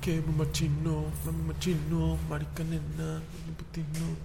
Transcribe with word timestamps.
Que 0.00 0.22
machino, 0.22 1.04
machino, 1.46 2.16
maricanena, 2.28 3.20
putino. 3.58 4.16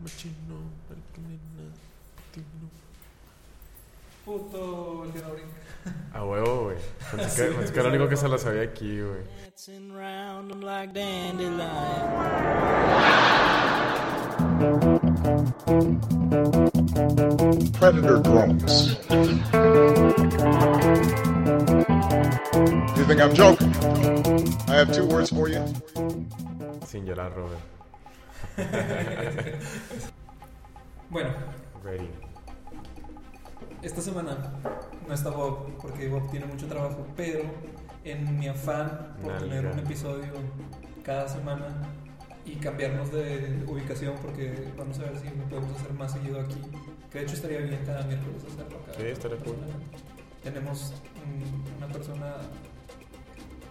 Machino, 0.00 0.58
maricanena, 0.88 1.72
putino. 2.16 2.70
Puto 4.24 5.04
el 5.04 5.12
que 5.12 5.20
no 5.20 5.32
brinca. 5.32 5.54
A 6.12 6.24
huevo, 6.24 6.64
güey. 6.64 6.76
Pensé 7.14 7.48
que, 7.48 7.54
pensé 7.54 7.72
que 7.72 7.80
era 7.80 7.88
lo 7.90 7.94
único 7.94 8.08
que 8.08 8.16
se 8.16 8.28
lo 8.28 8.38
sabía 8.38 8.62
aquí, 8.62 9.00
güey. 9.00 9.22
Predator 17.78 18.22
drones. 18.22 18.98
You 21.94 23.04
think 23.06 23.20
I'm 23.20 23.34
joking? 23.34 23.72
I 24.68 24.74
have 24.76 24.92
two 24.92 25.06
words 25.06 25.30
for 25.30 25.48
you. 25.48 25.62
Sin 26.86 27.06
llorar, 27.06 27.32
Robert. 27.36 27.60
Bueno, 31.10 31.30
Ready. 31.84 32.08
esta 33.82 34.00
semana 34.00 34.36
no 35.06 35.14
está 35.14 35.30
Bob 35.30 35.68
porque 35.80 36.08
Bob 36.08 36.28
tiene 36.30 36.46
mucho 36.46 36.66
trabajo, 36.66 37.06
pero 37.16 37.40
en 38.02 38.36
mi 38.38 38.48
afán 38.48 39.14
por 39.22 39.32
Nalga. 39.32 39.38
tener 39.46 39.66
un 39.66 39.78
episodio 39.78 40.32
cada 41.04 41.28
semana 41.28 41.68
y 42.44 42.56
cambiarnos 42.56 43.12
de 43.12 43.62
ubicación 43.68 44.14
porque 44.20 44.72
vamos 44.76 44.98
a 44.98 45.02
ver 45.04 45.18
si 45.18 45.26
lo 45.30 45.44
podemos 45.44 45.78
hacer 45.80 45.92
más 45.92 46.10
seguido 46.12 46.40
aquí. 46.40 46.56
Que 47.12 47.18
de 47.20 47.24
hecho 47.26 47.34
estaría 47.36 47.58
bien 47.60 47.80
cada 47.86 48.02
miércoles 48.02 48.42
hacerlo 48.50 48.78
acá. 48.82 48.92
Sí, 48.98 49.06
estaría 49.06 49.38
cool. 49.38 49.54
Tenemos 50.44 50.92
mm, 51.26 51.78
una 51.78 51.92
persona 51.92 52.36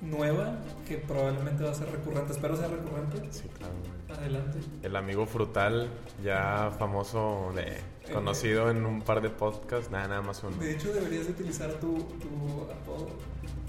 nueva 0.01 0.57
que 0.87 0.97
probablemente 0.97 1.63
va 1.63 1.71
a 1.71 1.73
ser 1.73 1.89
recurrente. 1.89 2.33
Espero 2.33 2.57
sea 2.57 2.67
recurrente. 2.67 3.31
Sí, 3.31 3.47
claro, 3.57 3.73
güey. 3.79 4.19
Adelante. 4.19 4.59
El 4.81 4.95
amigo 4.95 5.25
frutal, 5.25 5.89
ya 6.23 6.71
famoso, 6.77 7.53
de, 7.55 7.77
conocido 8.11 8.69
en 8.69 8.85
un 8.85 9.01
par 9.01 9.21
de 9.21 9.29
podcasts, 9.29 9.89
nada, 9.91 10.07
nada 10.07 10.21
más 10.21 10.43
uno. 10.43 10.57
De 10.57 10.73
hecho, 10.73 10.91
deberías 10.91 11.29
utilizar 11.29 11.71
tu, 11.73 11.95
tu 11.95 12.67
apodo 12.71 13.07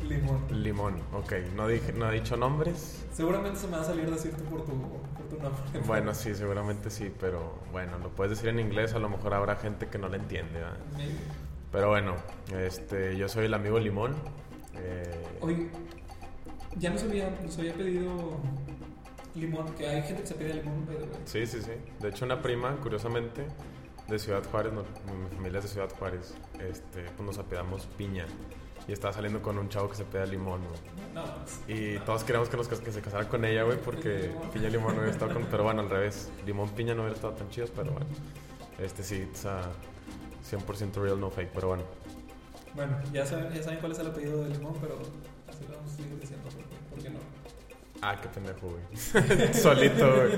Limón. 0.08 0.40
Limón, 0.50 0.94
ok. 1.12 1.32
No, 1.56 1.66
dije, 1.66 1.92
no 1.92 2.10
he 2.10 2.14
dicho 2.14 2.36
nombres. 2.36 3.04
Seguramente 3.12 3.58
se 3.60 3.66
me 3.68 3.76
va 3.76 3.82
a 3.82 3.84
salir 3.84 4.10
decirte 4.10 4.42
por 4.44 4.64
tu, 4.64 4.72
por 4.72 5.28
tu 5.28 5.42
nombre. 5.42 5.62
Bueno, 5.86 6.14
sí, 6.14 6.34
seguramente 6.34 6.90
sí, 6.90 7.12
pero 7.18 7.54
bueno, 7.72 7.98
lo 7.98 8.10
puedes 8.10 8.30
decir 8.30 8.50
en 8.50 8.60
inglés, 8.60 8.94
a 8.94 8.98
lo 8.98 9.08
mejor 9.08 9.34
habrá 9.34 9.56
gente 9.56 9.88
que 9.88 9.98
no 9.98 10.08
lo 10.08 10.16
entiende. 10.16 10.60
¿verdad? 10.60 10.78
Pero 11.74 11.88
bueno, 11.88 12.14
este, 12.56 13.16
yo 13.16 13.28
soy 13.28 13.46
el 13.46 13.54
amigo 13.54 13.80
Limón. 13.80 14.14
eh, 14.76 15.24
Oye, 15.40 15.68
ya 16.76 16.90
nos 16.90 17.02
había, 17.02 17.30
nos 17.42 17.58
había 17.58 17.74
pedido 17.74 18.38
limón, 19.34 19.66
que 19.74 19.88
hay 19.88 20.02
gente 20.02 20.22
que 20.22 20.28
se 20.28 20.34
pide 20.36 20.54
limón, 20.54 20.84
pero 20.86 21.00
sí, 21.24 21.44
sí, 21.48 21.60
sí. 21.60 21.72
De 21.98 22.10
hecho, 22.10 22.26
una 22.26 22.40
prima, 22.40 22.76
curiosamente, 22.76 23.44
de 24.06 24.18
Ciudad 24.20 24.44
Juárez, 24.48 24.72
no, 24.72 24.82
mi 24.82 25.34
familia 25.34 25.58
es 25.58 25.64
de 25.64 25.70
Ciudad 25.70 25.90
Juárez, 25.98 26.34
este, 26.60 27.02
pues 27.16 27.26
nos 27.26 27.38
apedamos 27.38 27.86
piña. 27.98 28.26
Y 28.86 28.92
estaba 28.92 29.12
saliendo 29.12 29.42
con 29.42 29.58
un 29.58 29.68
chavo 29.68 29.88
que 29.88 29.96
se 29.96 30.04
peda 30.04 30.26
limón, 30.26 30.60
güey. 30.60 30.80
no, 31.12 31.24
Y 31.66 31.98
todos 32.04 32.22
queríamos 32.22 32.48
que, 32.50 32.56
nos, 32.56 32.68
que 32.68 32.92
se 32.92 33.00
casara 33.00 33.28
con 33.28 33.44
ella, 33.44 33.64
güey, 33.64 33.78
porque 33.78 34.30
piña 34.52 34.68
y 34.68 34.70
limón 34.70 34.94
no 34.94 35.00
hubiera 35.00 35.10
estado 35.10 35.32
con... 35.34 35.44
Pero 35.46 35.64
bueno, 35.64 35.80
al 35.80 35.90
revés. 35.90 36.30
Limón 36.46 36.68
piña 36.70 36.94
no 36.94 37.00
hubiera 37.02 37.16
estado 37.16 37.32
tan 37.32 37.48
chidos, 37.48 37.72
pero 37.74 37.90
bueno. 37.90 38.06
Este 38.78 39.02
sí, 39.02 39.26
o 39.32 39.36
sea, 39.36 39.62
100% 40.50 40.94
real, 40.94 41.18
no 41.20 41.30
fake, 41.30 41.50
pero 41.54 41.68
bueno. 41.68 41.84
Bueno, 42.74 42.96
ya 43.12 43.24
saben, 43.24 43.52
ya 43.52 43.62
saben 43.62 43.78
cuál 43.78 43.92
es 43.92 43.98
el 43.98 44.08
apellido 44.08 44.44
de 44.44 44.50
limón, 44.50 44.74
pero 44.80 44.98
así 45.48 45.64
lo 45.68 45.76
vamos 45.76 45.92
a 45.92 45.96
seguir 45.96 46.20
diciendo, 46.20 46.48
Ah, 48.06 48.20
qué 48.20 48.28
pendejo, 48.28 48.68
güey. 48.68 49.54
Solito, 49.54 50.14
güey. 50.14 50.32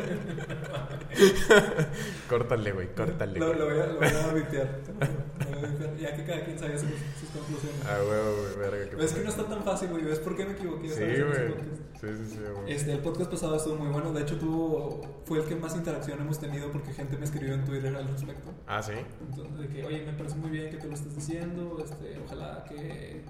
córtale, 2.28 2.70
güey, 2.70 2.94
córtale. 2.94 3.40
Lo, 3.40 3.46
güey. 3.46 3.58
lo 3.58 3.64
voy 3.66 3.80
a, 3.80 3.86
lo 3.86 3.98
voy 3.98 4.06
a 4.06 4.32
vipear. 4.34 4.82
Lo 4.86 5.56
voy 5.56 5.64
a 5.64 5.68
vipear, 5.72 5.96
Ya 5.96 6.14
que 6.14 6.24
cada 6.24 6.44
quien 6.44 6.56
sabe 6.60 6.78
sus, 6.78 6.90
sus 7.18 7.28
conclusiones. 7.30 7.82
Ah, 7.84 7.98
huevo, 8.08 8.36
güey, 8.36 8.70
verga. 8.70 8.96
¿Ves 8.96 9.12
que 9.12 9.20
no 9.20 9.30
está 9.30 9.48
tan 9.48 9.64
fácil, 9.64 9.88
güey? 9.88 10.04
¿Ves 10.04 10.20
por 10.20 10.36
qué 10.36 10.44
me 10.44 10.52
equivoqué? 10.52 10.90
Sí, 10.90 11.00
güey. 11.00 11.54
Sí, 12.00 12.06
sí, 12.06 12.36
sí, 12.36 12.40
güey. 12.54 12.72
Este, 12.72 12.92
el 12.92 13.00
podcast 13.00 13.32
pasado 13.32 13.56
estuvo 13.56 13.74
muy 13.74 13.88
bueno. 13.88 14.12
De 14.12 14.22
hecho, 14.22 14.38
tuvo, 14.38 15.22
fue 15.24 15.40
el 15.40 15.44
que 15.46 15.56
más 15.56 15.74
interacción 15.74 16.20
hemos 16.20 16.38
tenido 16.38 16.70
porque 16.70 16.92
gente 16.92 17.16
me 17.16 17.24
escribió 17.24 17.54
en 17.54 17.64
Twitter 17.64 17.96
al 17.96 18.06
respecto. 18.06 18.52
Ah, 18.68 18.80
sí. 18.80 18.92
Entonces, 19.28 19.58
de 19.58 19.66
que, 19.66 19.84
oye, 19.84 20.04
me 20.06 20.12
parece 20.12 20.36
muy 20.36 20.50
bien 20.50 20.70
que 20.70 20.76
te 20.76 20.86
lo 20.86 20.94
estés 20.94 21.16
diciendo. 21.16 21.78
Este, 21.82 22.16
ojalá 22.24 22.64
que. 22.68 23.22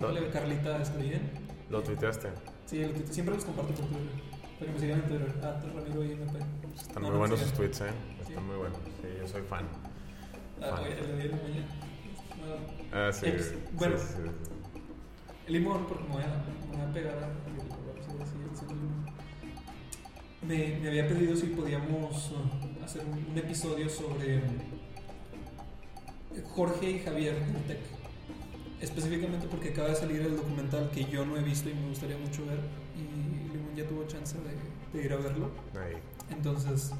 ¿Cómo 0.00 0.12
le 0.14 0.30
Carlita 0.30 0.82
esté 0.82 0.98
bien? 1.00 1.30
Lo 1.70 1.80
tuiteaste. 1.80 2.30
Sí, 2.70 2.78
lo 2.84 2.88
tuite- 2.90 3.12
siempre 3.12 3.34
los 3.34 3.44
comparto 3.44 3.72
por 3.74 3.86
Twitter. 3.86 4.22
Para 4.58 4.66
que 4.66 4.72
me 4.72 4.78
sigan 4.80 5.00
en 5.00 5.06
Twitter. 5.08 5.34
Ah, 5.42 5.60
Ramiro 5.74 6.04
IMP. 6.04 6.36
Están 6.76 6.94
No, 6.94 7.00
muy 7.02 7.10
no, 7.10 7.18
buenos 7.18 7.40
sus 7.40 7.52
tweets, 7.52 7.80
eh. 7.80 7.90
Sí. 8.24 8.28
Están 8.30 8.46
muy 8.46 8.56
buenos. 8.56 8.78
Sí, 9.02 9.08
yo 9.20 9.26
soy 9.28 9.42
fan. 9.42 9.66
Ah, 10.62 10.76
Fan. 10.76 10.84
el 10.86 11.18
de 11.18 11.28
mañana. 11.30 11.66
Ah, 12.92 13.08
Ah, 13.08 13.12
sí. 13.12 13.26
Bueno. 13.72 13.96
sí, 13.98 14.04
sí. 14.08 14.30
El 15.48 15.52
limón, 15.54 15.84
porque 15.86 16.04
me 16.04 16.10
voy 16.14 16.22
a, 16.22 16.26
me 16.70 16.76
voy 16.76 16.86
a 16.88 16.92
pegar 16.92 17.14
a. 17.24 17.28
Me, 20.46 20.78
me 20.80 20.88
había 20.88 21.06
pedido 21.06 21.36
si 21.36 21.48
podíamos 21.48 22.30
uh, 22.32 22.84
hacer 22.84 23.02
un, 23.04 23.26
un 23.30 23.38
episodio 23.38 23.88
sobre 23.90 24.36
eh, 24.38 24.42
Jorge 26.54 26.90
y 26.92 26.98
Javier 27.00 27.34
del 27.46 27.62
TEC. 27.64 27.78
Específicamente 28.80 29.46
porque 29.46 29.70
acaba 29.70 29.88
de 29.88 29.94
salir 29.96 30.20
el 30.22 30.36
documental 30.36 30.90
que 30.90 31.04
yo 31.04 31.24
no 31.26 31.36
he 31.36 31.42
visto 31.42 31.68
y 31.68 31.74
me 31.74 31.88
gustaría 31.88 32.16
mucho 32.16 32.44
ver. 32.46 32.60
Y 32.96 33.52
Limón 33.52 33.76
ya 33.76 33.86
tuvo 33.86 34.04
chance 34.06 34.36
de, 34.38 34.98
de 34.98 35.04
ir 35.04 35.12
a 35.12 35.16
verlo. 35.16 35.50
Ahí. 35.78 35.96
Entonces, 36.30 36.92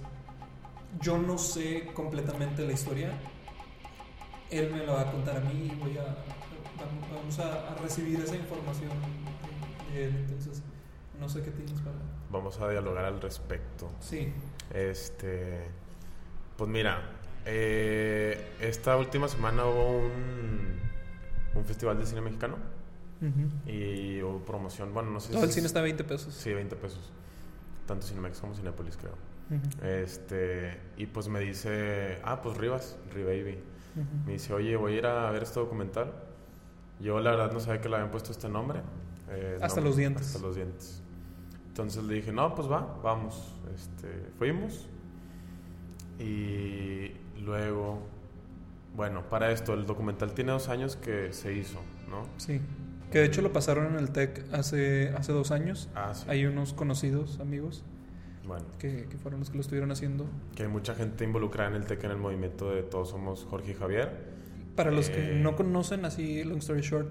yo 1.01 1.17
no 1.19 1.39
sé 1.39 1.87
completamente 1.95 2.67
la 2.67 2.73
historia. 2.73 3.13
Él 4.51 4.71
me 4.73 4.85
lo 4.85 4.95
va 4.95 5.03
a 5.03 5.11
contar 5.13 5.37
a 5.39 5.41
mí 5.41 5.71
y 5.73 5.75
voy 5.77 5.97
a, 5.97 6.17
vamos- 7.15 7.39
a, 7.39 7.71
a 7.71 7.75
recibir 7.77 8.21
esa 8.21 8.37
información 8.37 8.91
de, 9.93 9.99
de 10.01 10.05
él. 10.07 10.17
Entonces, 10.17 10.63
no 11.19 11.29
sé 11.29 11.43
qué 11.43 11.51
tienes 11.53 11.81
para... 11.81 11.97
Vamos 12.31 12.61
a 12.61 12.69
dialogar 12.69 13.05
al 13.05 13.21
respecto. 13.21 13.91
Sí, 14.01 14.33
Este. 14.75 15.67
Pues 16.57 16.69
mira, 16.69 17.01
eh, 17.47 18.53
esta 18.61 18.97
última 18.99 19.29
semana 19.29 19.65
hubo 19.65 19.99
un, 20.01 20.79
un 21.55 21.65
festival 21.65 21.99
de 21.99 22.07
cine 22.07 22.21
mexicano 22.21 22.57
y 23.67 24.23
hubo 24.23 24.39
promoción. 24.45 24.95
Bueno, 24.95 25.11
no 25.11 25.21
sé 25.21 25.33
todo 25.33 25.43
si 25.43 25.47
el 25.47 25.53
cine 25.53 25.67
está 25.67 25.81
a 25.81 25.83
20 25.83 26.05
pesos. 26.05 26.33
Sí, 26.33 26.53
20 26.55 26.75
pesos. 26.77 27.13
Tanto 27.87 28.07
Cinemex 28.07 28.41
como 28.41 28.55
Cinepolis, 28.55 28.97
creo. 28.97 29.15
Este, 29.83 30.79
y 30.97 31.07
pues 31.07 31.29
me 31.29 31.41
dice, 31.41 32.19
ah, 32.25 32.41
pues 32.41 32.57
Rivas, 32.57 32.99
Ribaby. 33.13 33.59
Me 34.27 34.33
dice, 34.33 34.55
oye, 34.55 34.77
voy 34.77 34.95
a 34.95 34.99
ir 34.99 35.07
a 35.07 35.31
ver 35.31 35.43
este 35.43 35.61
documental. 35.61 36.13
Yo 37.01 37.19
la 37.21 37.33
verdad 37.33 37.53
no 37.53 37.61
sabía 37.61 37.81
que 37.81 37.89
le 37.89 37.97
habían 37.97 38.11
puesto 38.11 38.31
este 38.31 38.49
nombre. 38.49 38.81
Eh, 39.31 39.59
Hasta 39.61 39.81
los 39.81 39.97
dientes. 39.97 40.29
Hasta 40.29 40.39
los 40.39 40.55
dientes. 40.57 41.03
Entonces 41.69 42.05
le 42.05 42.15
dije, 42.15 42.33
no, 42.33 42.55
pues 42.55 42.71
va, 42.71 42.99
vamos. 43.03 43.55
Este, 43.75 44.31
fuimos. 44.39 44.89
Y 46.19 47.13
luego, 47.43 48.07
bueno, 49.01 49.23
para 49.31 49.51
esto, 49.51 49.73
el 49.73 49.87
documental 49.87 50.35
tiene 50.35 50.53
dos 50.53 50.69
años 50.69 50.95
que 50.97 51.33
se 51.33 51.55
hizo, 51.55 51.81
¿no? 52.11 52.27
Sí. 52.37 52.61
Que 53.11 53.21
de 53.21 53.25
hecho 53.25 53.41
lo 53.41 53.51
pasaron 53.51 53.87
en 53.95 53.99
el 53.99 54.11
TEC 54.11 54.45
hace, 54.53 55.09
hace 55.17 55.33
dos 55.33 55.51
años. 55.53 55.89
Ah, 55.95 56.13
sí. 56.13 56.27
Hay 56.29 56.45
unos 56.45 56.75
conocidos, 56.75 57.41
amigos, 57.41 57.83
Bueno, 58.47 58.67
que, 58.79 59.07
que 59.09 59.17
fueron 59.17 59.41
los 59.41 59.49
que 59.49 59.57
lo 59.57 59.63
estuvieron 59.63 59.91
haciendo. 59.91 60.27
que 60.55 60.65
hay 60.65 60.69
mucha 60.69 60.95
gente 60.95 61.25
involucrada 61.25 61.71
en 61.71 61.77
el 61.77 61.87
TEC 61.87 62.05
en 62.05 62.11
el 62.11 62.19
movimiento 62.19 62.71
de 62.75 62.83
Todos 62.83 63.09
Somos 63.09 63.47
Jorge 63.49 63.71
y 63.71 63.75
Javier. 63.75 64.11
Para 64.77 64.91
los 64.91 65.09
que 65.09 65.33
Eh. 65.33 65.41
no 65.41 65.57
conocen, 65.57 66.05
así, 66.05 66.45
long 66.45 66.59
story 66.59 66.83
short, 66.83 67.09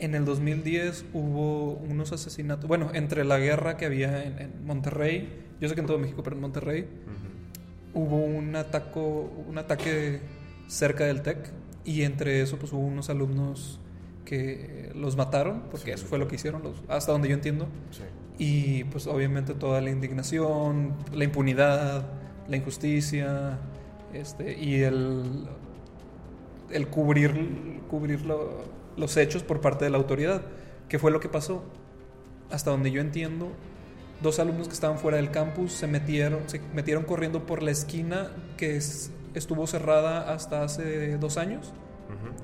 en 0.00 0.14
el 0.14 0.26
2010 0.26 1.06
hubo 1.14 1.72
unos 1.72 2.12
asesinatos. 2.12 2.68
Bueno, 2.68 2.90
entre 2.92 3.24
la 3.24 3.38
guerra 3.38 3.78
que 3.78 3.86
había 3.86 4.24
en, 4.24 4.38
en 4.38 4.66
Monterrey, 4.66 5.42
yo 5.58 5.70
sé 5.70 5.74
que 5.74 5.80
en 5.80 5.86
todo 5.86 5.98
México, 5.98 6.22
pero 6.22 6.36
en 6.36 6.42
Monterrey, 6.42 6.82
Ujú. 6.82 8.04
hubo 8.04 8.16
un, 8.18 8.54
ataco, 8.56 9.32
un 9.48 9.56
ataque 9.56 10.20
cerca 10.66 11.04
del 11.04 11.22
TEC 11.22 11.50
y 11.84 12.02
entre 12.02 12.40
eso 12.40 12.56
pues 12.58 12.72
hubo 12.72 12.86
unos 12.86 13.10
alumnos 13.10 13.80
que 14.24 14.90
los 14.94 15.16
mataron, 15.16 15.64
porque 15.70 15.86
Sí. 15.86 15.92
eso 15.92 16.06
fue 16.06 16.18
lo 16.18 16.26
que 16.28 16.36
hicieron, 16.36 16.62
los, 16.62 16.82
hasta 16.88 17.12
donde 17.12 17.28
yo 17.28 17.34
entiendo. 17.34 17.66
Sí. 17.90 18.02
Y 18.38 18.84
pues 18.84 19.06
obviamente 19.06 19.54
toda 19.54 19.80
la 19.80 19.90
indignación, 19.90 20.94
la 21.12 21.24
impunidad, 21.24 22.06
la 22.48 22.56
injusticia, 22.56 23.58
este, 24.14 24.58
y 24.58 24.82
el, 24.82 25.46
el 26.70 26.88
cubrir, 26.88 27.80
cubrir 27.90 28.22
lo- 28.24 28.62
los 28.96 29.16
hechos 29.16 29.42
por 29.42 29.60
parte 29.60 29.84
de 29.84 29.90
la 29.90 29.98
autoridad, 29.98 30.42
que 30.88 30.98
fue 30.98 31.10
lo 31.10 31.20
que 31.20 31.28
pasó. 31.28 31.62
Hasta 32.50 32.70
donde 32.70 32.90
yo 32.90 33.00
entiendo, 33.00 33.48
dos 34.22 34.38
alumnos 34.38 34.68
que 34.68 34.74
estaban 34.74 34.98
fuera 34.98 35.16
del 35.18 35.30
campus 35.30 35.72
se 35.72 35.86
metieron, 35.86 36.40
se 36.46 36.60
metieron 36.74 37.04
corriendo 37.04 37.44
por 37.46 37.62
la 37.62 37.70
esquina 37.72 38.30
que 38.56 38.76
es- 38.76 39.10
estuvo 39.34 39.66
cerrada 39.66 40.32
hasta 40.32 40.62
hace 40.62 41.16
dos 41.18 41.36
años 41.36 41.72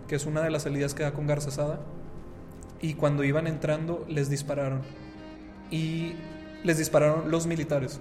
que 0.09 0.17
es 0.17 0.27
una 0.27 0.43
de 0.43 0.51
las 0.51 0.65
salidas 0.65 0.95
que 0.95 1.03
da 1.03 1.13
con 1.13 1.27
Garza 1.27 1.51
Sada. 1.51 1.81
y 2.83 2.95
cuando 2.95 3.25
iban 3.25 3.47
entrando 3.47 4.07
les 4.09 4.31
dispararon. 4.31 4.81
Y 5.71 6.15
les 6.65 6.79
dispararon 6.79 7.31
los 7.31 7.47
militares 7.47 8.01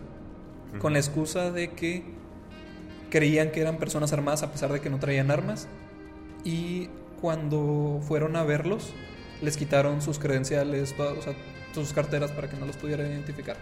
con 0.80 0.94
la 0.94 1.00
excusa 1.00 1.52
de 1.52 1.72
que 1.72 2.04
creían 3.10 3.52
que 3.52 3.62
eran 3.62 3.78
personas 3.78 4.14
armadas 4.14 4.44
a 4.44 4.52
pesar 4.52 4.72
de 4.72 4.80
que 4.80 4.90
no 4.90 5.00
traían 5.00 5.32
armas. 5.32 5.68
Y 6.44 6.90
cuando 7.22 8.00
fueron 8.02 8.36
a 8.38 8.44
verlos, 8.44 8.94
les 9.42 9.58
quitaron 9.58 10.02
sus 10.02 10.18
credenciales, 10.18 10.96
todas, 10.96 11.18
o 11.18 11.22
sea, 11.22 11.34
sus 11.74 11.92
carteras 11.94 12.32
para 12.32 12.50
que 12.50 12.56
no 12.56 12.66
los 12.66 12.78
pudieran 12.78 13.08
identificar. 13.08 13.58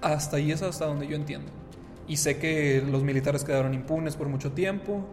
Hasta 0.00 0.36
ahí 0.36 0.52
es 0.52 0.62
hasta 0.62 0.86
donde 0.86 1.08
yo 1.08 1.16
entiendo. 1.16 1.50
Y 2.08 2.16
sé 2.18 2.38
que 2.38 2.84
los 2.88 3.02
militares 3.02 3.42
quedaron 3.44 3.74
impunes 3.74 4.16
por 4.16 4.28
mucho 4.28 4.52
tiempo. 4.52 5.04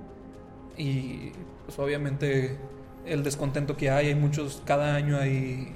Y 0.77 1.31
pues 1.65 1.77
obviamente 1.79 2.57
el 3.05 3.23
descontento 3.23 3.75
que 3.77 3.89
hay, 3.89 4.07
hay 4.07 4.15
muchos, 4.15 4.61
cada 4.65 4.95
año 4.95 5.17
hay, 5.17 5.75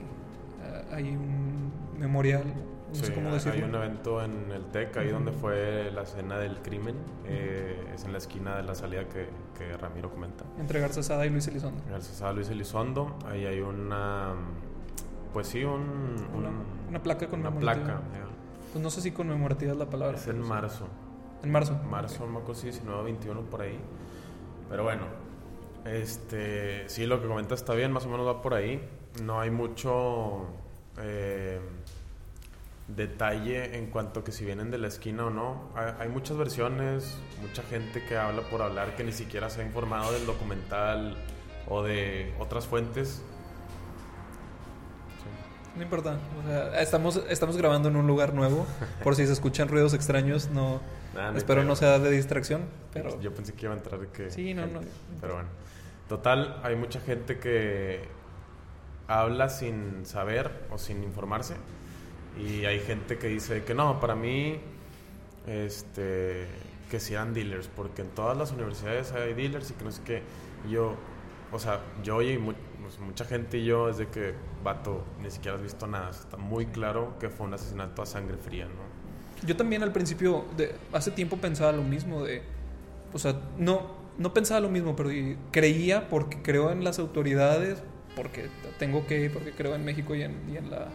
eh, 0.64 0.84
hay 0.92 1.04
un 1.10 1.72
memorial, 2.00 2.44
no 2.90 2.96
sé 2.96 3.06
Sí, 3.08 3.12
cómo 3.14 3.28
hay 3.30 3.34
decirlo. 3.36 3.66
un 3.68 3.76
evento 3.76 4.24
en 4.24 4.52
el 4.52 4.66
TEC, 4.66 4.96
ahí 4.98 5.10
donde 5.10 5.32
fue 5.32 5.92
la 5.92 6.04
escena 6.04 6.38
del 6.40 6.58
crimen. 6.62 6.96
eh, 7.26 7.76
es 7.94 8.06
en 8.06 8.12
la 8.12 8.18
esquina 8.20 8.56
de 8.58 8.64
la 8.64 8.76
salida 8.76 9.04
que, 9.10 9.28
que 9.58 9.76
Ramiro 9.78 10.10
comenta. 10.12 10.46
Entre 10.60 10.80
Garza 10.80 11.02
Sada 11.04 11.26
y 11.26 11.30
Luis 11.30 11.48
Elizondo. 11.48 11.82
Gracias 11.90 12.22
a 12.22 12.32
Luis 12.32 12.50
Elizondo. 12.50 13.18
Ahí 13.28 13.46
hay 13.46 13.60
una. 13.60 14.34
Pues 15.34 15.48
sí, 15.48 15.64
un, 15.64 15.82
Una, 16.36 16.50
un- 16.50 16.64
una 16.90 17.02
placa 17.04 17.26
una 17.26 17.50
conmemorativa. 17.50 17.86
placa. 17.86 18.02
Pues 18.72 18.84
no 18.84 18.90
sé 18.90 19.02
si 19.02 19.12
conmemorativa 19.12 19.72
es 19.74 19.78
la 19.78 19.90
palabra. 19.90 20.18
Es 20.18 20.28
en 20.28 20.40
marzo. 20.42 20.88
En 21.44 21.52
marzo. 21.52 21.74
Marzo, 21.90 22.24
acuerdo 22.24 22.56
si 22.56 22.68
19 22.68 23.00
o 23.00 23.04
21 23.04 23.42
por 23.44 23.62
ahí. 23.62 23.80
Pero 24.70 24.84
bueno, 24.84 25.06
este, 25.86 26.90
sí, 26.90 27.06
lo 27.06 27.22
que 27.22 27.28
comenta 27.28 27.56
está 27.56 27.74
bien, 27.74 27.92
más 27.92 28.06
o 28.06 28.10
menos 28.10 28.28
va 28.28 28.42
por 28.42 28.54
ahí. 28.54 28.82
No 29.24 29.40
hay 29.40 29.50
mucho 29.50 30.48
eh, 31.00 31.60
detalle 32.88 33.78
en 33.78 33.88
cuanto 33.88 34.24
que 34.24 34.32
si 34.32 34.46
vienen 34.46 34.72
de 34.72 34.78
la 34.78 34.88
esquina 34.88 35.28
o 35.28 35.30
no. 35.30 35.70
Hay 35.76 36.10
muchas 36.10 36.38
versiones, 36.38 37.18
mucha 37.42 37.64
gente 37.64 38.04
que 38.06 38.18
habla 38.18 38.42
por 38.50 38.62
hablar 38.62 38.96
que 38.96 39.04
ni 39.04 39.12
siquiera 39.12 39.50
se 39.50 39.62
ha 39.62 39.66
informado 39.66 40.12
del 40.12 40.26
documental 40.26 41.16
o 41.68 41.84
de 41.84 42.34
otras 42.40 42.66
fuentes. 42.66 43.22
No 45.78 45.84
importa. 45.84 46.18
O 46.44 46.48
sea, 46.48 46.82
estamos, 46.82 47.22
estamos 47.30 47.56
grabando 47.56 47.90
en 47.90 47.96
un 47.96 48.08
lugar 48.08 48.34
nuevo. 48.34 48.66
Por 49.04 49.16
si 49.16 49.28
se 49.28 49.34
escuchan 49.34 49.68
ruidos 49.68 49.94
extraños, 49.94 50.50
no. 50.50 50.82
Nada, 51.14 51.32
no 51.32 51.38
espero 51.38 51.64
no 51.64 51.76
sea 51.76 52.00
de 52.00 52.10
distracción. 52.10 52.64
Pero. 52.94 53.20
Yo 53.22 53.34
pensé 53.34 53.54
que 53.54 53.66
iba 53.66 53.74
a 53.74 53.78
entrar 53.78 54.00
que... 54.08 54.32
Sí, 54.32 54.54
no, 54.54 54.64
gente, 54.64 54.80
no. 54.80 54.82
Pero 55.22 55.34
bueno. 55.36 55.50
Total, 56.10 56.60
hay 56.64 56.76
mucha 56.76 57.00
gente 57.02 57.38
que 57.38 58.02
habla 59.08 59.50
sin 59.50 60.06
saber 60.06 60.52
o 60.72 60.78
sin 60.78 61.04
informarse. 61.04 61.56
Y 62.40 62.66
hay 62.66 62.80
gente 62.80 63.18
que 63.18 63.28
dice 63.28 63.64
que 63.64 63.74
no, 63.74 64.00
para 64.00 64.16
mí, 64.16 64.60
este, 65.48 66.46
que 66.90 67.00
sean 67.00 67.34
dealers, 67.34 67.68
porque 67.68 68.02
en 68.02 68.10
todas 68.10 68.38
las 68.38 68.52
universidades 68.52 69.12
hay 69.12 69.34
dealers 69.34 69.72
y 69.72 69.74
que 69.74 69.84
no 69.84 69.92
sé 69.92 70.02
qué. 70.04 70.24
Yo, 70.70 70.96
o 71.52 71.60
sea, 71.60 71.82
yo 72.04 72.22
y 72.22 72.38
pues, 72.88 73.00
mucha 73.00 73.26
gente 73.26 73.58
y 73.58 73.66
yo, 73.66 73.90
es 73.90 73.98
de 73.98 74.08
que, 74.08 74.34
vato, 74.64 75.04
ni 75.22 75.30
siquiera 75.30 75.58
has 75.58 75.64
visto 75.64 75.88
nada. 75.88 76.10
Está 76.10 76.38
muy 76.38 76.68
claro 76.68 77.18
que 77.20 77.30
fue 77.30 77.46
un 77.46 77.54
asesinato 77.54 78.02
a 78.02 78.06
sangre 78.06 78.38
fría, 78.38 78.66
¿no? 78.66 79.46
Yo 79.46 79.56
también 79.58 79.84
al 79.84 79.92
principio, 79.92 80.46
de, 80.56 80.74
hace 80.94 81.12
tiempo 81.12 81.38
pensaba 81.38 81.72
lo 81.72 81.84
mismo 81.84 82.24
de, 82.24 82.42
o 83.14 83.20
sea, 83.20 83.40
no, 83.58 83.98
no 84.18 84.34
pensaba 84.34 84.62
lo 84.62 84.70
mismo, 84.70 84.96
pero 84.96 85.10
creía 85.52 86.08
porque 86.10 86.42
creo 86.42 86.72
en 86.72 86.84
las 86.84 86.98
autoridades, 86.98 87.84
porque 88.16 88.50
tengo 88.80 89.06
que, 89.06 89.30
porque 89.30 89.52
creo 89.52 89.76
en 89.76 89.84
México 89.84 90.16
y 90.16 90.24
en, 90.24 90.50
y 90.50 90.58
en 90.58 90.72
la 90.72 90.88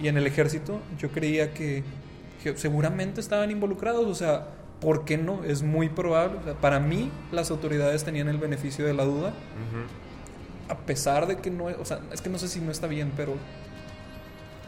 y 0.00 0.06
en 0.06 0.16
el 0.16 0.26
ejército, 0.26 0.80
yo 0.98 1.10
creía 1.10 1.52
que, 1.52 1.82
que 2.42 2.56
seguramente 2.56 3.20
estaban 3.20 3.50
involucrados, 3.50 4.06
o 4.06 4.14
sea, 4.14 4.46
¿por 4.80 5.04
qué 5.04 5.18
no? 5.18 5.42
Es 5.42 5.62
muy 5.62 5.88
probable, 5.88 6.38
o 6.38 6.44
sea, 6.44 6.54
para 6.54 6.78
mí 6.78 7.10
las 7.32 7.50
autoridades 7.50 8.04
tenían 8.04 8.28
el 8.28 8.38
beneficio 8.38 8.86
de 8.86 8.94
la 8.94 9.04
duda. 9.04 9.32
A 10.68 10.76
pesar 10.78 11.26
de 11.26 11.36
que 11.38 11.50
no, 11.50 11.64
o 11.66 11.84
sea, 11.84 12.00
es 12.12 12.20
que 12.20 12.28
no 12.30 12.38
sé 12.38 12.48
si 12.48 12.60
no 12.60 12.70
está 12.70 12.86
bien, 12.86 13.12
pero 13.16 13.34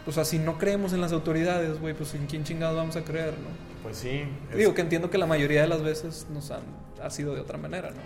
o 0.06 0.12
sea, 0.12 0.24
si 0.24 0.38
no 0.38 0.58
creemos 0.58 0.92
en 0.92 1.00
las 1.00 1.12
autoridades, 1.12 1.78
güey, 1.80 1.94
pues 1.94 2.14
en 2.14 2.26
quién 2.26 2.42
chingado 2.44 2.76
vamos 2.76 2.96
a 2.96 3.04
creer, 3.04 3.34
¿no? 3.34 3.48
Pues 3.82 3.98
sí. 3.98 4.22
es- 4.50 4.56
Digo 4.56 4.74
que 4.74 4.80
entiendo 4.80 5.10
que 5.10 5.18
la 5.18 5.26
mayoría 5.26 5.62
de 5.62 5.68
las 5.68 5.82
veces 5.82 6.26
nos 6.30 6.50
han 6.50 6.62
ha 7.02 7.10
sido 7.10 7.34
de 7.34 7.40
otra 7.40 7.56
manera, 7.58 7.90
¿no? 7.90 8.00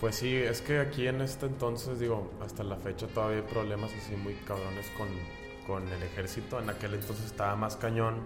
Pues 0.00 0.16
sí, 0.16 0.34
es 0.36 0.60
que 0.60 0.80
aquí 0.80 1.06
en 1.06 1.20
este 1.22 1.46
entonces, 1.46 1.98
digo, 1.98 2.30
hasta 2.44 2.62
la 2.64 2.76
fecha 2.76 3.06
todavía 3.06 3.38
hay 3.38 3.42
problemas 3.42 3.90
así 3.92 4.14
muy 4.16 4.34
cabrones 4.46 4.86
con, 4.96 5.08
con 5.66 5.86
el 5.90 6.02
ejército. 6.02 6.60
En 6.60 6.68
aquel 6.68 6.94
entonces 6.94 7.24
estaba 7.26 7.56
más 7.56 7.76
cañón 7.76 8.16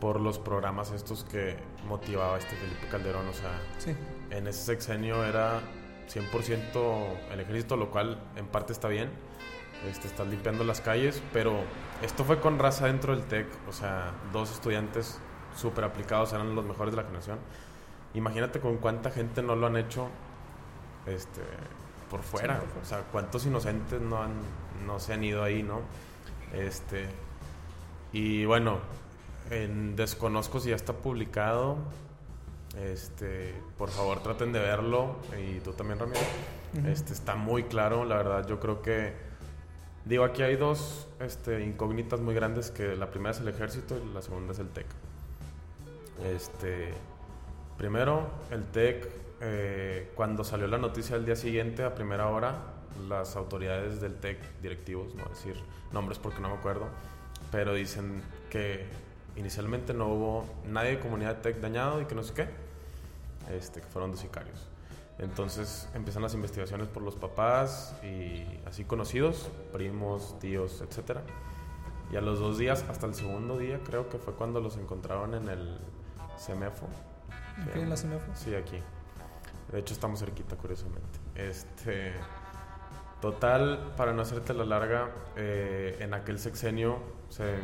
por 0.00 0.20
los 0.20 0.38
programas 0.38 0.90
estos 0.92 1.24
que 1.24 1.56
motivaba 1.88 2.36
este 2.38 2.54
Felipe 2.56 2.86
Calderón. 2.90 3.26
O 3.28 3.32
sea, 3.32 3.50
Sí. 3.78 3.94
en 4.30 4.46
ese 4.46 4.62
sexenio 4.64 5.24
era 5.24 5.60
100% 6.08 7.32
el 7.32 7.40
ejército, 7.40 7.76
lo 7.76 7.90
cual 7.90 8.20
en 8.36 8.46
parte 8.46 8.72
está 8.72 8.88
bien. 8.88 9.10
Este, 9.88 10.08
estás 10.08 10.26
limpiando 10.26 10.64
las 10.64 10.80
calles, 10.80 11.22
pero 11.32 11.60
esto 12.02 12.24
fue 12.24 12.40
con 12.40 12.58
raza 12.58 12.86
dentro 12.86 13.14
del 13.14 13.24
TEC. 13.26 13.46
O 13.68 13.72
sea, 13.72 14.12
dos 14.32 14.50
estudiantes 14.50 15.18
súper 15.56 15.84
aplicados, 15.84 16.32
eran 16.32 16.54
los 16.54 16.64
mejores 16.64 16.92
de 16.92 16.96
la 16.96 17.04
generación. 17.04 17.38
Imagínate 18.14 18.60
con 18.60 18.78
cuánta 18.78 19.10
gente 19.10 19.42
no 19.42 19.56
lo 19.56 19.66
han 19.66 19.76
hecho 19.76 20.08
este, 21.06 21.42
por 22.10 22.22
fuera. 22.22 22.60
Sí, 22.60 22.66
fuera. 22.66 22.80
O 22.82 22.84
sea, 22.84 22.98
cuántos 23.12 23.44
inocentes 23.44 24.00
no, 24.00 24.22
han, 24.22 24.32
no 24.86 25.00
se 25.00 25.12
han 25.12 25.24
ido 25.24 25.42
ahí, 25.42 25.62
¿no? 25.62 25.80
Este, 26.52 27.08
y 28.12 28.44
bueno, 28.44 28.78
en 29.50 29.96
Desconozco 29.96 30.60
si 30.60 30.70
ya 30.70 30.76
está 30.76 30.92
publicado. 30.92 31.76
Este, 32.82 33.54
por 33.78 33.90
favor 33.90 34.22
traten 34.22 34.52
de 34.52 34.58
verlo 34.58 35.16
y 35.40 35.60
tú 35.60 35.72
también 35.72 35.98
Ramiro. 35.98 36.20
Este 36.86 37.12
está 37.12 37.36
muy 37.36 37.64
claro, 37.64 38.04
la 38.04 38.16
verdad. 38.16 38.46
Yo 38.48 38.58
creo 38.58 38.82
que 38.82 39.12
digo 40.04 40.24
aquí 40.24 40.42
hay 40.42 40.56
dos 40.56 41.06
este, 41.20 41.64
incógnitas 41.64 42.20
muy 42.20 42.34
grandes 42.34 42.70
que 42.70 42.96
la 42.96 43.10
primera 43.10 43.30
es 43.30 43.40
el 43.40 43.48
ejército 43.48 43.96
y 43.96 44.12
la 44.12 44.22
segunda 44.22 44.52
es 44.52 44.58
el 44.58 44.68
TEC. 44.68 44.86
Este, 46.24 46.92
primero 47.78 48.28
el 48.50 48.64
TEC 48.64 49.08
eh, 49.40 50.10
cuando 50.14 50.44
salió 50.44 50.66
la 50.66 50.78
noticia 50.78 51.16
al 51.16 51.24
día 51.24 51.36
siguiente 51.36 51.84
a 51.84 51.94
primera 51.94 52.28
hora 52.28 52.56
las 53.08 53.36
autoridades 53.36 54.00
del 54.00 54.14
TEC 54.16 54.38
directivos, 54.62 55.14
no 55.14 55.24
decir 55.26 55.56
nombres 55.92 56.18
porque 56.18 56.40
no 56.40 56.48
me 56.48 56.54
acuerdo, 56.54 56.86
pero 57.50 57.74
dicen 57.74 58.22
que 58.50 58.86
inicialmente 59.36 59.94
no 59.94 60.08
hubo 60.08 60.44
nadie 60.66 60.90
de 60.90 61.00
comunidad 61.00 61.40
TEC 61.40 61.60
dañado 61.60 62.00
y 62.00 62.06
que 62.06 62.14
no 62.14 62.22
sé 62.22 62.34
qué, 62.34 62.48
este, 63.50 63.80
que 63.80 63.86
fueron 63.86 64.10
dos 64.10 64.20
sicarios. 64.20 64.68
Entonces 65.18 65.88
empiezan 65.94 66.22
las 66.22 66.34
investigaciones 66.34 66.88
por 66.88 67.02
los 67.02 67.14
papás 67.14 67.94
y 68.02 68.44
así 68.66 68.84
conocidos, 68.84 69.48
primos, 69.72 70.38
tíos, 70.40 70.82
etc. 70.82 71.18
Y 72.10 72.16
a 72.16 72.20
los 72.20 72.40
dos 72.40 72.58
días, 72.58 72.84
hasta 72.88 73.06
el 73.06 73.14
segundo 73.14 73.58
día, 73.58 73.80
creo 73.84 74.08
que 74.08 74.18
fue 74.18 74.34
cuando 74.34 74.60
los 74.60 74.76
encontraron 74.76 75.34
en 75.34 75.48
el 75.48 75.78
CEMEFO. 76.38 76.86
Ok, 76.86 77.76
en 77.76 77.90
la 77.90 77.96
CEMEFO. 77.96 78.32
Sí, 78.34 78.54
aquí. 78.54 78.78
De 79.70 79.78
hecho, 79.78 79.94
estamos 79.94 80.20
cerquita, 80.20 80.56
curiosamente. 80.56 81.20
Este. 81.34 82.12
Total, 83.20 83.94
para 83.96 84.12
no 84.12 84.20
hacerte 84.20 84.52
la 84.52 84.64
larga, 84.64 85.10
eh, 85.36 85.96
en 86.00 86.12
aquel 86.12 86.38
sexenio 86.38 86.98
se 87.30 87.54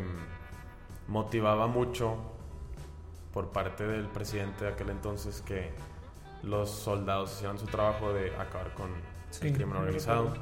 motivaba 1.07 1.67
mucho 1.67 2.17
por 3.33 3.51
parte 3.51 3.87
del 3.87 4.07
presidente 4.07 4.65
de 4.65 4.73
aquel 4.73 4.91
entonces 4.91 5.43
que 5.43 5.71
los 6.43 6.71
soldados 6.71 7.33
hicieran 7.33 7.59
su 7.59 7.67
trabajo 7.67 8.13
de 8.13 8.35
acabar 8.37 8.75
con 8.75 8.91
Sí, 9.31 9.49
el 9.49 9.55
crimen 9.55 9.75
me 9.75 9.81
organizado. 9.81 10.35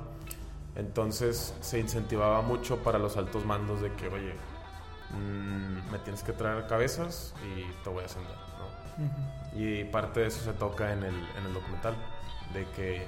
Entonces 0.76 1.54
se 1.61 1.78
incentivaba 1.78 2.40
mucho 2.40 2.78
para 2.83 2.99
los 2.99 3.16
altos 3.16 3.45
mandos 3.45 3.80
de 3.80 3.92
que, 3.92 4.09
oye, 4.09 4.33
mm, 5.11 5.90
me 5.90 5.99
tienes 5.99 6.23
que 6.23 6.33
traer 6.33 6.66
cabezas 6.66 7.35
y 7.45 7.64
te 7.83 7.90
voy 7.90 8.02
a 8.02 8.07
ascender. 8.07 8.37
Y 9.54 9.85
parte 9.85 10.21
de 10.21 10.26
eso 10.26 10.40
se 10.45 10.52
toca 10.52 10.92
en 10.92 11.04
el, 11.04 11.14
en 11.14 11.47
el 11.47 11.54
documental, 11.54 11.95
de 12.52 12.64
que 12.71 13.07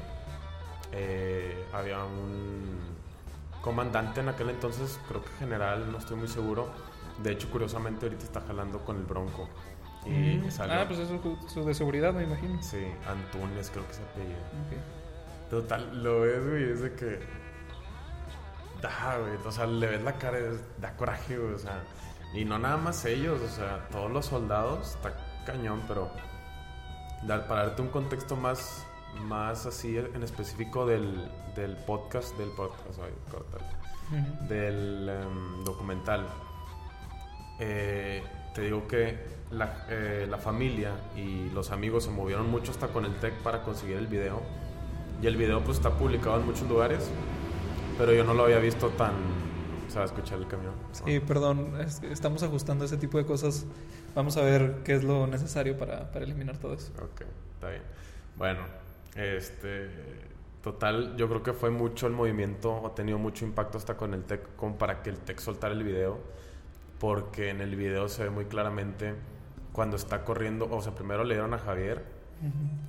eh, 0.92 1.64
había 1.72 2.04
un 2.04 2.78
comandante 3.62 4.20
en 4.20 4.28
aquel 4.28 4.50
entonces, 4.50 4.98
creo 5.08 5.22
que 5.22 5.30
general, 5.38 5.90
no 5.90 5.98
estoy 5.98 6.16
muy 6.16 6.28
seguro. 6.28 6.70
De 7.22 7.32
hecho, 7.32 7.50
curiosamente, 7.50 8.06
ahorita 8.06 8.24
está 8.24 8.40
jalando 8.40 8.84
con 8.84 8.96
el 8.96 9.04
Bronco. 9.04 9.48
Y 10.06 10.10
Mm. 10.38 10.48
Ah, 10.70 10.84
pues 10.86 10.98
eso 11.00 11.20
es 11.60 11.66
de 11.66 11.74
seguridad, 11.74 12.12
me 12.14 12.22
imagino. 12.24 12.62
Sí, 12.62 12.86
Antunes 13.06 13.70
creo 13.70 13.86
que 13.86 13.92
se 13.94 14.02
apellida. 14.02 14.38
Ok. 14.66 15.50
Total, 15.50 16.02
lo 16.02 16.20
ves, 16.22 16.48
güey, 16.48 16.70
es 16.72 16.80
de 16.80 16.94
que. 16.94 17.20
Da, 18.80 19.18
güey, 19.18 19.32
o 19.44 19.52
sea, 19.52 19.66
le 19.66 19.86
ves 19.86 20.02
la 20.02 20.14
cara, 20.16 20.38
da 20.78 20.96
coraje, 20.96 21.36
güey, 21.36 21.52
o 21.54 21.58
sea. 21.58 21.82
Y 22.32 22.44
no 22.44 22.58
nada 22.58 22.76
más 22.78 23.04
ellos, 23.04 23.40
o 23.42 23.48
sea, 23.48 23.86
todos 23.90 24.10
los 24.10 24.26
soldados, 24.26 24.90
está 24.94 25.12
cañón, 25.44 25.82
pero. 25.86 26.10
dar- 27.24 27.46
para 27.46 27.66
darte 27.66 27.82
un 27.82 27.88
contexto 27.88 28.36
más, 28.36 28.86
más 29.24 29.66
así 29.66 29.98
en 29.98 30.22
específico 30.22 30.86
del, 30.86 31.30
del 31.54 31.76
podcast, 31.76 32.34
del 32.38 32.48
podcast, 32.52 32.98
ay, 33.04 33.12
córtale, 33.30 33.64
Ujú. 34.10 34.46
del 34.48 35.08
em, 35.10 35.64
documental. 35.64 36.26
Eh, 37.60 38.22
te 38.54 38.62
digo 38.62 38.88
que 38.88 39.18
la, 39.50 39.86
eh, 39.88 40.26
la 40.28 40.38
familia 40.38 40.92
y 41.14 41.50
los 41.50 41.70
amigos 41.70 42.04
se 42.04 42.10
movieron 42.10 42.50
mucho 42.50 42.72
hasta 42.72 42.88
con 42.88 43.04
el 43.04 43.14
tech 43.16 43.34
para 43.42 43.62
conseguir 43.62 43.96
el 43.96 44.06
video. 44.06 44.40
Y 45.22 45.26
el 45.26 45.36
video 45.36 45.62
pues 45.62 45.76
está 45.76 45.90
publicado 45.90 46.40
en 46.40 46.46
muchos 46.46 46.68
lugares, 46.68 47.10
pero 47.98 48.12
yo 48.12 48.24
no 48.24 48.34
lo 48.34 48.44
había 48.44 48.58
visto 48.58 48.88
tan... 48.88 49.12
O 49.86 49.92
sea, 49.92 50.04
escuchar 50.04 50.38
el 50.38 50.46
camión. 50.46 50.72
Sí, 50.92 51.18
perdón, 51.18 51.72
es 51.80 51.98
que 51.98 52.12
estamos 52.12 52.44
ajustando 52.44 52.84
ese 52.84 52.96
tipo 52.96 53.18
de 53.18 53.26
cosas. 53.26 53.66
Vamos 54.14 54.36
a 54.36 54.42
ver 54.42 54.82
qué 54.84 54.94
es 54.94 55.02
lo 55.02 55.26
necesario 55.26 55.76
para, 55.76 56.12
para 56.12 56.24
eliminar 56.24 56.58
todo 56.58 56.74
eso. 56.74 56.92
Ok, 57.02 57.22
está 57.54 57.70
bien. 57.70 57.82
Bueno, 58.36 58.60
este. 59.16 59.90
Total, 60.62 61.16
yo 61.16 61.26
creo 61.28 61.42
que 61.42 61.52
fue 61.54 61.70
mucho 61.70 62.06
el 62.06 62.12
movimiento, 62.12 62.86
ha 62.86 62.94
tenido 62.94 63.18
mucho 63.18 63.44
impacto 63.44 63.78
hasta 63.78 63.96
con 63.96 64.14
el 64.14 64.24
tech, 64.24 64.54
como 64.56 64.76
para 64.76 65.02
que 65.02 65.10
el 65.10 65.16
tech 65.18 65.40
soltara 65.40 65.74
el 65.74 65.82
video, 65.82 66.20
porque 67.00 67.48
en 67.50 67.60
el 67.60 67.74
video 67.74 68.08
se 68.08 68.22
ve 68.24 68.30
muy 68.30 68.44
claramente 68.44 69.14
cuando 69.72 69.96
está 69.96 70.24
corriendo, 70.24 70.68
o 70.70 70.80
sea, 70.82 70.94
primero 70.94 71.24
le 71.24 71.34
dieron 71.34 71.54
a 71.54 71.58
Javier 71.58 72.04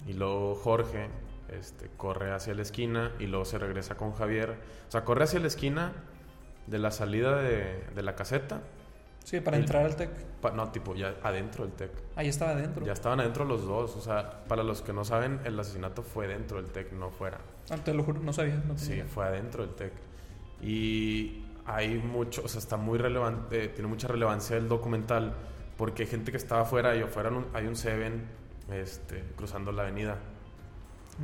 y 0.07 0.13
luego 0.13 0.53
Jorge 0.55 1.07
este, 1.49 1.89
corre 1.97 2.31
hacia 2.31 2.53
la 2.53 2.61
esquina 2.61 3.11
y 3.19 3.25
luego 3.27 3.45
se 3.45 3.57
regresa 3.57 3.95
con 3.95 4.13
Javier. 4.13 4.51
O 4.87 4.91
sea, 4.91 5.03
corre 5.03 5.23
hacia 5.23 5.39
la 5.39 5.47
esquina 5.47 5.93
de 6.67 6.77
la 6.79 6.91
salida 6.91 7.37
de, 7.41 7.83
de 7.95 8.03
la 8.03 8.15
caseta. 8.15 8.61
Sí, 9.23 9.39
para 9.39 9.57
Y- 9.57 9.61
entrar 9.61 9.85
al 9.85 9.95
TEC. 9.95 10.09
no, 10.55 10.69
tipo, 10.71 10.95
ya 10.95 11.15
adentro 11.23 11.63
del 11.65 11.73
tech. 11.73 11.91
Ahí 12.15 12.27
estaba 12.27 12.51
adentro. 12.51 12.85
Ya 12.85 12.93
estaban 12.93 13.19
adentro 13.19 13.45
los 13.45 13.65
dos. 13.65 13.95
O 13.95 14.01
sea, 14.01 14.43
para 14.47 14.63
los 14.63 14.81
que 14.81 14.93
no 14.93 15.03
saben, 15.05 15.39
el 15.45 15.59
asesinato 15.59 16.01
fue 16.03 16.27
dentro 16.27 16.61
del 16.61 16.71
TEC, 16.71 16.93
no 16.93 17.11
fuera. 17.11 17.37
Ah, 17.69 17.77
te 17.77 17.93
lo 17.93 18.03
juro, 18.03 18.19
no 18.21 18.33
sabía. 18.33 18.55
No 18.65 18.77
Sí, 18.77 19.01
fue 19.03 19.25
adentro 19.25 19.65
del 19.65 19.75
TEC. 19.75 19.93
Y 20.61 21.43
hay 21.75 21.97
mucho, 21.97 22.41
o 22.43 22.47
sea, 22.47 22.59
está 22.59 22.77
muy 22.77 22.97
relevante, 22.97 23.67
tiene 23.69 23.87
mucha 23.87 24.07
relevancia 24.07 24.57
el 24.57 24.67
documental, 24.67 25.33
porque 25.77 26.03
hay 26.03 26.09
gente 26.09 26.31
que 26.31 26.37
estaba 26.37 26.61
afuera 26.61 26.95
y 26.95 27.01
afuera 27.01 27.31
hay 27.53 27.65
un 27.67 27.75
Seven 27.75 28.23
este, 28.71 29.23
cruzando 29.35 29.71
la 29.71 29.83
avenida. 29.83 30.17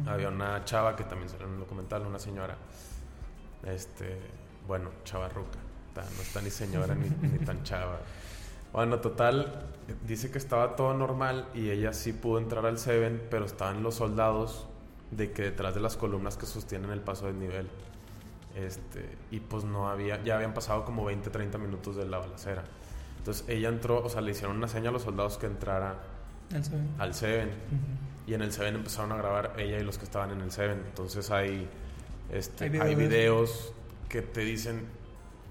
Ujú. 0.01 0.09
Había 0.09 0.29
una 0.29 0.63
chava 0.65 0.95
que 0.95 1.03
también 1.03 1.29
salió 1.29 1.47
en 1.47 1.53
el 1.53 1.59
documental, 1.59 2.05
una 2.05 2.19
señora. 2.19 2.57
Este, 3.65 4.17
bueno, 4.67 4.89
chava 5.03 5.29
ruca. 5.29 5.57
Ta- 5.93 6.03
No 6.15 6.21
está 6.21 6.41
ni 6.41 6.49
señora 6.49 6.95
ni, 6.95 7.09
ni 7.29 7.39
tan 7.39 7.63
chava. 7.63 7.99
Bueno, 8.73 8.99
total, 8.99 9.65
dice 10.05 10.29
que 10.29 10.37
estaba 10.37 10.75
todo 10.75 10.93
normal 10.93 11.47
y 11.53 11.69
ella 11.69 11.93
sí 11.93 12.13
pudo 12.13 12.37
entrar 12.37 12.65
al 12.65 12.77
Seven, 12.77 13.27
pero 13.31 13.45
estaban 13.45 13.81
los 13.81 13.95
soldados 13.95 14.67
de 15.11 15.31
que 15.31 15.43
detrás 15.43 15.73
de 15.73 15.79
las 15.81 15.95
columnas 15.95 16.35
que 16.37 16.45
sostienen 16.45 16.91
el 16.91 16.99
paso 17.01 17.27
del 17.27 17.39
nivel. 17.39 17.69
Este, 18.57 19.07
y 19.29 19.39
pues 19.39 19.63
no 19.65 19.87
había, 19.89 20.23
ya 20.23 20.35
habían 20.35 20.53
pasado 20.53 20.83
como 20.83 21.05
20, 21.05 21.29
30 21.29 21.57
minutos 21.59 21.95
de 21.95 22.05
la 22.05 22.17
balacera. 22.17 22.63
Entonces 23.19 23.45
ella 23.47 23.69
entró, 23.69 24.03
o 24.03 24.09
sea, 24.09 24.21
le 24.21 24.31
hicieron 24.31 24.57
una 24.57 24.67
seña 24.67 24.89
a 24.89 24.91
los 24.91 25.03
soldados 25.03 25.37
que 25.37 25.45
entrara 25.45 25.95
al 26.97 27.13
Seven. 27.13 27.49
Y 28.25 28.33
en 28.33 28.41
el 28.41 28.51
Seven 28.51 28.75
empezaron 28.75 29.11
a 29.11 29.17
grabar 29.17 29.53
ella 29.57 29.77
y 29.79 29.83
los 29.83 29.97
que 29.97 30.05
estaban 30.05 30.31
en 30.31 30.41
el 30.41 30.51
Seven. 30.51 30.81
Entonces 30.87 31.29
hay, 31.29 31.67
este, 32.31 32.65
Hay 32.81 32.95
videos 33.09 33.73
que 34.09 34.21
te 34.23 34.41
dicen 34.41 34.85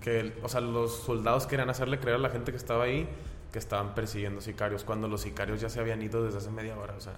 que, 0.00 0.20
el- 0.20 0.34
o 0.42 0.48
sea, 0.48 0.60
los 0.60 0.92
soldados 0.94 1.46
querían 1.46 1.70
hacerle 1.70 2.00
creer 2.00 2.16
a 2.16 2.20
la 2.20 2.30
gente 2.30 2.50
que 2.50 2.58
estaba 2.58 2.84
ahí 2.84 3.08
que 3.52 3.58
estaban 3.60 3.94
persiguiendo 3.94 4.40
sicarios 4.40 4.82
cuando 4.84 5.06
los 5.08 5.20
sicarios 5.22 5.60
ya 5.60 5.68
se 5.70 5.78
habían 5.80 6.02
ido 6.02 6.24
desde 6.24 6.38
hace 6.38 6.50
media 6.50 6.76
hora. 6.76 6.94
O 6.96 7.00
sea, 7.00 7.14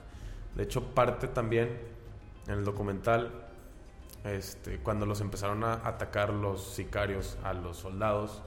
de 0.54 0.62
hecho 0.64 0.94
parte 0.94 1.26
también 1.28 1.78
en 2.46 2.54
el 2.54 2.64
documental 2.64 3.47
este, 4.24 4.78
cuando 4.78 5.06
los 5.06 5.20
empezaron 5.20 5.64
a 5.64 5.74
atacar 5.74 6.32
los 6.32 6.74
sicarios 6.74 7.38
a 7.44 7.52
los 7.52 7.76
soldados, 7.76 8.42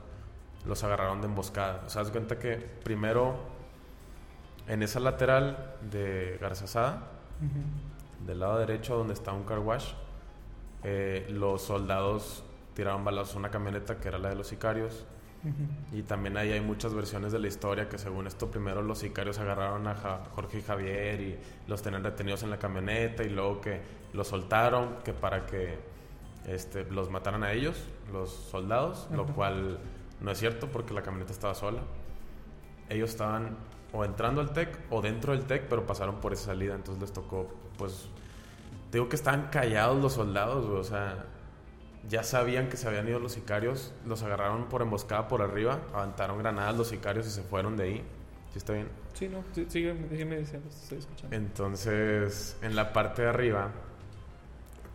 los 0.65 0.83
agarraron 0.83 1.21
de 1.21 1.27
emboscada. 1.27 1.83
O 1.85 1.89
sea, 1.89 2.01
haz 2.01 2.11
cuenta 2.11 2.37
que 2.37 2.55
primero 2.55 3.35
en 4.67 4.83
esa 4.83 4.99
lateral 4.99 5.75
de 5.89 6.37
Garzazada, 6.39 7.07
del 8.25 8.39
lado 8.39 8.59
derecho 8.59 8.95
donde 8.95 9.13
está 9.13 9.33
un 9.33 9.43
car 9.43 9.59
wash, 9.59 9.93
eh, 10.83 11.27
los 11.29 11.63
soldados 11.63 12.43
tiraron 12.73 13.03
balazos 13.03 13.35
a 13.35 13.39
una 13.39 13.51
camioneta 13.51 13.99
que 13.99 14.07
era 14.07 14.17
la 14.17 14.29
de 14.29 14.35
los 14.35 14.47
sicarios. 14.47 15.05
Y 15.91 16.03
también 16.03 16.38
ahí 16.38 16.51
hay 16.51 16.62
muchas 16.62 16.93
versiones 16.93 17.31
de 17.31 17.39
la 17.39 17.48
historia 17.48 17.89
que 17.89 17.98
según 17.98 18.27
esto 18.27 18.51
primero 18.51 18.81
los 18.81 19.00
sicarios 19.00 19.39
agarraron 19.39 19.88
a 19.88 19.95
Ja- 19.95 20.24
Jorge 20.36 20.60
y 20.60 20.62
Javier 20.62 21.21
y 21.21 21.39
los 21.67 21.81
tenían 21.81 22.03
retenidos 22.03 22.43
en 22.43 22.51
la 22.51 22.57
camioneta 22.60 23.24
y 23.24 23.29
luego 23.29 23.60
que 23.60 23.81
los 24.13 24.27
soltaron 24.27 24.98
que 25.03 25.13
para 25.13 25.45
que 25.48 25.79
este, 26.48 26.86
los 26.91 27.10
mataran 27.10 27.43
a 27.43 27.53
ellos, 27.53 27.75
los 28.12 28.29
soldados, 28.31 29.07
lo 29.15 29.25
cual 29.25 29.79
no 30.21 30.31
es 30.31 30.38
cierto 30.38 30.67
porque 30.67 30.93
la 30.93 31.01
camioneta 31.01 31.31
estaba 31.33 31.55
sola. 31.55 31.81
Ellos 32.89 33.10
estaban 33.12 33.57
o 33.93 34.05
entrando 34.05 34.41
al 34.41 34.53
TEC 34.53 34.77
o 34.89 35.01
dentro 35.01 35.33
del 35.33 35.45
TEC, 35.45 35.67
pero 35.67 35.86
pasaron 35.86 36.15
por 36.21 36.33
esa 36.33 36.45
salida, 36.48 36.75
entonces 36.75 37.01
les 37.01 37.12
tocó, 37.13 37.48
pues, 37.77 38.07
digo 38.91 39.10
que 39.10 39.15
estaban 39.15 39.48
callados 39.51 40.01
los 40.01 40.13
soldados, 40.13 40.65
o 40.65 40.83
sea, 40.83 41.25
ya 42.10 42.24
sabían 42.24 42.70
que 42.70 42.77
se 42.77 42.88
habían 42.88 43.08
ido 43.08 43.20
los 43.20 43.34
sicarios, 43.34 43.93
los 44.05 44.24
agarraron 44.24 44.70
por 44.70 44.81
emboscada 44.81 45.27
por 45.27 45.41
arriba, 45.41 45.79
aventaron 45.93 46.38
granadas 46.39 46.75
los 46.75 46.88
sicarios 46.88 47.27
y 47.27 47.31
se 47.31 47.43
fueron 47.43 47.77
de 47.77 47.84
ahí. 47.84 48.03
¿Sí 48.51 48.58
está 48.58 48.74
bien? 48.74 48.89
Sí, 49.13 49.29
no, 49.29 49.43
sí, 49.53 49.65
sigue, 49.70 49.93
déjeme 49.93 50.38
diciendo, 50.38 50.67
estoy 50.70 50.98
escuchando. 50.98 51.36
Entonces, 51.36 52.58
en 52.62 52.75
la 52.75 52.91
parte 52.91 53.22
de 53.22 53.29
arriba 53.29 53.72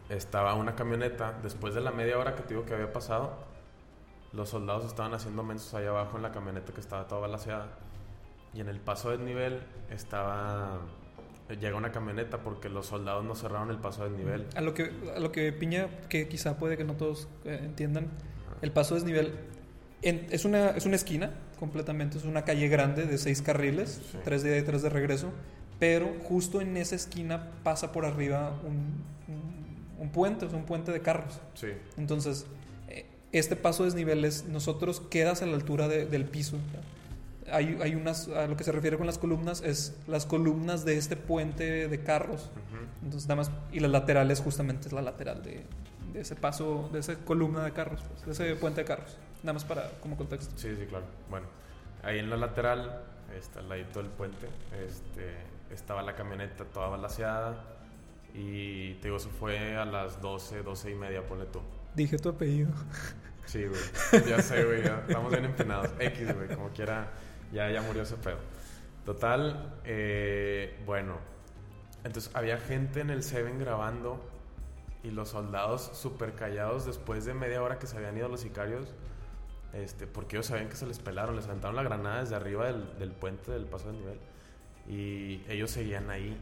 estaba 0.09 0.55
una 0.55 0.75
camioneta. 0.75 1.33
Después 1.43 1.75
de 1.75 1.81
la 1.81 1.91
media 1.91 2.19
hora 2.19 2.35
que 2.35 2.43
te 2.43 2.51
digo 2.51 2.67
que 2.67 2.75
había 2.75 2.93
pasado, 2.93 3.33
los 4.33 4.51
soldados 4.51 4.85
estaban 4.85 5.15
haciendo 5.15 5.43
mensos 5.43 5.73
allá 5.75 5.91
abajo 5.91 6.17
en 6.17 6.23
la 6.23 6.33
camioneta 6.33 6.73
que 6.73 6.81
estaba 6.81 7.07
toda 7.07 7.23
balaseada. 7.23 7.69
Y 8.53 8.61
en 8.61 8.69
el 8.69 8.81
paso 8.81 9.11
del 9.11 9.25
nivel 9.25 9.63
estaba. 9.91 10.81
Llega 11.49 11.76
una 11.76 11.93
camioneta 11.93 12.38
porque 12.43 12.69
los 12.69 12.87
soldados 12.87 13.25
no 13.25 13.35
cerraron 13.37 13.71
el 13.71 13.79
paso 13.79 14.03
del 14.05 14.17
nivel. 14.17 14.47
A 14.57 14.61
lo 14.61 14.75
que, 14.75 14.91
a 15.15 15.21
lo 15.21 15.31
que 15.31 15.53
Piña, 15.53 15.87
que 16.09 16.26
quizá 16.29 16.59
puede 16.59 16.76
que 16.76 16.83
no 16.85 16.95
todos 16.95 17.29
eh, 17.45 17.61
entiendan, 17.62 18.09
el 18.62 18.73
paso 18.73 18.95
de 18.95 19.00
desnivel 19.03 19.33
en- 20.03 20.26
es, 20.31 20.45
una, 20.45 20.71
es 20.71 20.87
una 20.87 20.97
esquina 20.97 21.31
completamente, 21.61 22.19
es 22.19 22.25
una 22.25 22.45
calle 22.45 22.67
grande 22.69 23.07
de 23.07 23.17
seis 23.19 23.43
carriles, 23.43 24.00
Sí. 24.11 24.19
tres 24.25 24.43
de 24.43 24.50
ida 24.50 24.59
y 24.59 24.62
tres 24.62 24.83
de 24.83 24.88
regreso, 24.88 25.31
pero 25.79 26.12
justo 26.25 26.61
en 26.61 26.76
esa 26.76 26.97
esquina 26.97 27.50
pasa 27.62 27.93
por 27.93 28.05
arriba 28.07 28.59
un, 28.65 29.05
un, 29.33 30.03
un 30.03 30.11
puente, 30.11 30.47
es 30.47 30.53
un 30.53 30.65
puente 30.65 30.91
de 30.91 31.00
carros. 31.00 31.41
Sí. 31.55 31.69
Entonces, 31.97 32.47
eh, 32.88 33.07
este 33.33 33.55
paso 33.57 33.85
de 33.85 33.91
desniveles, 33.91 34.47
nosotros 34.47 35.00
quedas 35.00 35.43
a 35.43 35.47
la 35.47 35.55
altura 35.55 35.87
de- 35.87 36.07
del 36.07 36.25
piso. 36.25 36.57
Hay, 37.53 37.79
hay 37.81 37.95
unas, 37.95 38.29
a 38.29 38.47
lo 38.47 38.57
que 38.57 38.65
se 38.65 38.73
refiere 38.73 38.97
con 38.97 39.07
las 39.07 39.19
columnas, 39.19 39.62
es 39.62 39.97
las 40.07 40.26
columnas 40.26 40.85
de 40.85 40.97
este 40.97 41.17
puente 41.17 41.88
de 41.88 42.03
carros. 42.03 42.50
Entonces, 43.03 43.29
nada 43.29 43.37
más, 43.37 43.50
y 43.73 43.81
las 43.81 43.91
laterales 43.91 44.41
justamente 44.41 44.88
es 44.88 44.93
la 44.93 45.03
lateral 45.03 45.43
de, 45.43 45.65
de 46.12 46.21
ese 46.21 46.35
paso, 46.35 46.88
de 46.93 47.00
esa 47.00 47.15
columna 47.17 47.65
de 47.65 47.73
carros, 47.73 48.03
pues, 48.03 48.25
de 48.25 48.33
ese 48.33 48.57
puente 48.57 48.81
de 48.81 48.87
carros. 48.87 49.17
Nada 49.43 49.53
más 49.55 49.65
para, 49.65 49.91
como 50.00 50.17
contexto. 50.17 50.53
Sí, 50.57 50.75
sí, 50.79 50.87
claro. 50.87 51.05
Bueno, 51.31 51.47
ahí 52.03 52.19
en 52.19 52.31
la 52.31 52.37
lateral, 52.37 53.03
está 53.37 53.61
al 53.61 53.69
ladito 53.69 54.03
del 54.03 54.11
puente, 54.11 54.49
este, 54.85 55.35
estaba 55.71 56.03
la 56.03 56.15
camioneta 56.15 56.65
toda 56.65 56.88
balaseada. 56.88 57.62
Y 58.35 58.95
te 58.95 59.09
digo, 59.09 59.17
eso 59.17 59.31
fue 59.31 59.76
a 59.76 59.85
las 59.85 60.21
12, 60.21 60.62
12 60.62 60.91
y 60.91 60.95
media, 60.95 61.26
ponle 61.26 61.47
tú. 61.47 61.61
Dije 61.95 62.19
tu 62.19 62.29
apellido. 62.31 62.71
Sí, 63.47 63.65
güey. 63.65 64.26
Ya 64.29 64.43
sé, 64.43 64.65
güey. 64.65 64.81
estamos 64.81 65.31
bien 65.31 65.45
empinados. 65.45 65.88
X, 65.99 66.35
güey. 66.35 66.49
Como 66.49 66.69
quiera, 66.71 67.09
ya, 67.53 67.71
ya 67.71 67.83
murió 67.83 68.03
ese 68.03 68.17
pedo. 68.17 68.38
Total, 69.05 69.79
eh, 69.85 70.79
bueno. 70.85 71.17
Entonces 72.05 72.31
había 72.35 72.59
gente 72.59 73.00
en 73.00 73.11
el 73.11 73.23
Seven 73.23 73.59
grabando 73.59 74.21
y 75.03 75.11
los 75.11 75.31
soldados 75.31 75.91
súper 75.95 76.35
callados 76.35 76.87
después 76.87 77.25
de 77.25 77.35
media 77.35 77.62
hora 77.62 77.79
que 77.79 77.87
se 77.87 77.97
habían 77.97 78.17
ido 78.17 78.29
los 78.29 78.41
sicarios. 78.41 78.93
Este, 79.73 80.07
porque 80.07 80.37
ellos 80.37 80.47
sabían 80.47 80.69
que 80.69 80.76
se 80.76 80.87
les 80.87 80.99
pelaron, 80.99 81.37
les 81.37 81.47
aventaron 81.47 81.76
la 81.76 81.83
granada 81.83 82.21
desde 82.21 82.35
arriba 82.35 82.67
del, 82.67 82.99
del 82.99 83.12
puente 83.12 83.53
del 83.53 83.67
paso 83.67 83.88
del 83.88 83.99
nivel. 83.99 84.19
Y 84.88 85.43
ellos 85.49 85.71
seguían 85.71 86.11
ahí. 86.11 86.41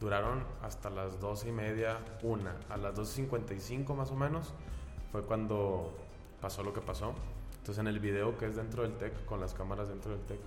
Duraron 0.00 0.44
hasta 0.62 0.90
las 0.90 1.20
doce 1.20 1.48
y 1.48 1.52
media, 1.52 1.98
una. 2.22 2.56
A 2.68 2.76
las 2.76 2.94
12.55 2.94 3.94
más 3.94 4.10
o 4.10 4.16
menos 4.16 4.54
fue 5.10 5.22
cuando 5.22 5.96
pasó 6.40 6.62
lo 6.62 6.72
que 6.72 6.80
pasó. 6.80 7.14
Entonces 7.68 7.82
en 7.82 7.88
el 7.88 8.00
video 8.00 8.34
que 8.38 8.46
es 8.46 8.56
dentro 8.56 8.82
del 8.82 8.94
TEC, 8.94 9.26
con 9.26 9.40
las 9.40 9.52
cámaras 9.52 9.90
dentro 9.90 10.12
del 10.12 10.22
TEC, 10.22 10.38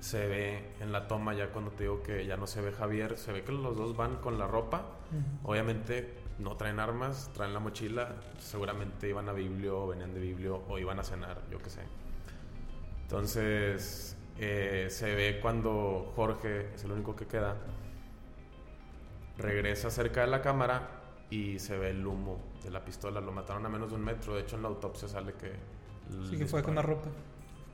se 0.00 0.26
ve 0.26 0.70
en 0.80 0.90
la 0.90 1.06
toma 1.06 1.34
ya 1.34 1.48
cuando 1.50 1.70
te 1.70 1.82
digo 1.82 2.02
que 2.02 2.24
ya 2.24 2.38
no 2.38 2.46
se 2.46 2.62
ve 2.62 2.72
Javier, 2.72 3.18
se 3.18 3.30
ve 3.30 3.44
que 3.44 3.52
los 3.52 3.76
dos 3.76 3.94
van 3.94 4.16
con 4.16 4.38
la 4.38 4.46
ropa. 4.46 4.86
Obviamente 5.42 6.14
no 6.38 6.56
traen 6.56 6.80
armas, 6.80 7.30
traen 7.34 7.52
la 7.52 7.60
mochila. 7.60 8.16
Seguramente 8.38 9.06
iban 9.06 9.28
a 9.28 9.34
Biblio, 9.34 9.82
o 9.82 9.88
venían 9.88 10.14
de 10.14 10.20
Biblio 10.20 10.62
o 10.66 10.78
iban 10.78 10.98
a 10.98 11.04
cenar, 11.04 11.42
yo 11.50 11.58
qué 11.58 11.68
sé. 11.68 11.82
Entonces 13.02 14.16
eh, 14.38 14.86
se 14.88 15.14
ve 15.14 15.40
cuando 15.42 16.10
Jorge 16.16 16.72
es 16.74 16.84
el 16.84 16.92
único 16.92 17.14
que 17.14 17.26
queda. 17.26 17.58
regresa 19.36 19.90
cerca 19.90 20.22
de 20.22 20.28
la 20.28 20.40
cámara 20.40 21.02
y 21.28 21.58
se 21.58 21.76
ve 21.76 21.90
el 21.90 22.06
humo 22.06 22.38
de 22.64 22.70
la 22.70 22.82
pistola. 22.82 23.20
Lo 23.20 23.30
mataron 23.30 23.66
a 23.66 23.68
menos 23.68 23.90
de 23.90 23.96
un 23.96 24.04
metro. 24.04 24.36
De 24.36 24.40
hecho, 24.40 24.56
en 24.56 24.62
la 24.62 24.68
autopsia 24.68 25.06
sale 25.06 25.34
que. 25.34 25.71
Sí, 26.30 26.36
que 26.38 26.46
fue 26.46 26.62
con 26.62 26.74
la 26.74 26.82
ropa. 26.82 27.08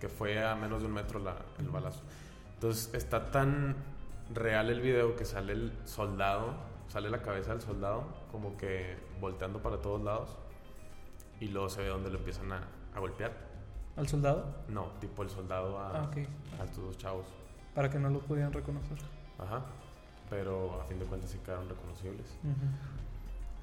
Que 0.00 0.08
fue 0.08 0.44
a 0.44 0.54
menos 0.54 0.80
de 0.80 0.86
un 0.86 0.92
metro 0.94 1.18
la- 1.18 1.36
el 1.58 1.68
balazo. 1.68 2.02
Entonces, 2.54 2.92
está 2.94 3.30
tan 3.30 3.76
real 4.34 4.70
el 4.70 4.80
video 4.80 5.16
que 5.16 5.24
sale 5.24 5.52
el 5.52 5.72
soldado, 5.84 6.54
sale 6.88 7.10
la 7.10 7.22
cabeza 7.22 7.52
del 7.52 7.60
soldado, 7.62 8.04
como 8.30 8.56
que 8.56 8.96
volteando 9.20 9.60
para 9.62 9.78
todos 9.80 10.02
lados. 10.02 10.36
Y 11.40 11.48
luego 11.48 11.68
se 11.68 11.82
ve 11.82 11.88
donde 11.88 12.10
lo 12.10 12.18
empiezan 12.18 12.52
a, 12.52 12.60
a 12.94 13.00
golpear. 13.00 13.32
¿Al 13.96 14.06
soldado? 14.08 14.44
No, 14.68 14.86
tipo 15.00 15.22
el 15.22 15.30
soldado 15.30 15.78
a, 15.78 15.98
Ah, 16.00 16.04
ok. 16.04 16.16
a 16.60 16.64
estos 16.64 16.84
dos 16.84 16.98
chavos. 16.98 17.26
Para 17.74 17.90
que 17.90 17.98
no 17.98 18.10
lo 18.10 18.20
pudieran 18.20 18.52
reconocer. 18.52 18.98
Ajá. 19.38 19.62
Pero 20.30 20.80
a 20.80 20.84
fin 20.84 20.98
de 20.98 21.04
cuentas 21.06 21.30
sí 21.30 21.38
quedaron 21.38 21.68
reconocibles. 21.68 22.26
Ujú. 22.44 22.54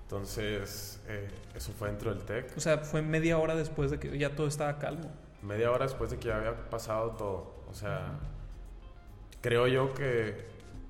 Entonces, 0.05 1.01
eh, 1.07 1.27
eso 1.55 1.71
fue 1.73 1.89
dentro 1.89 2.13
del 2.13 2.23
TEC. 2.23 2.53
O 2.55 2.59
sea, 2.59 2.77
fue 2.77 3.01
media 3.01 3.39
hora 3.39 3.55
después 3.55 3.89
de 3.89 3.99
que 3.99 4.15
ya 4.17 4.35
todo 4.35 4.45
estaba 4.47 4.77
calmo. 4.77 5.11
Media 5.41 5.71
hora 5.71 5.85
después 5.85 6.11
de 6.11 6.17
que 6.19 6.27
ya 6.27 6.37
había 6.37 6.69
pasado 6.69 7.11
todo. 7.11 7.63
O 7.67 7.73
sea, 7.73 8.19
creo 9.41 9.67
yo 9.67 9.93
que 9.95 10.45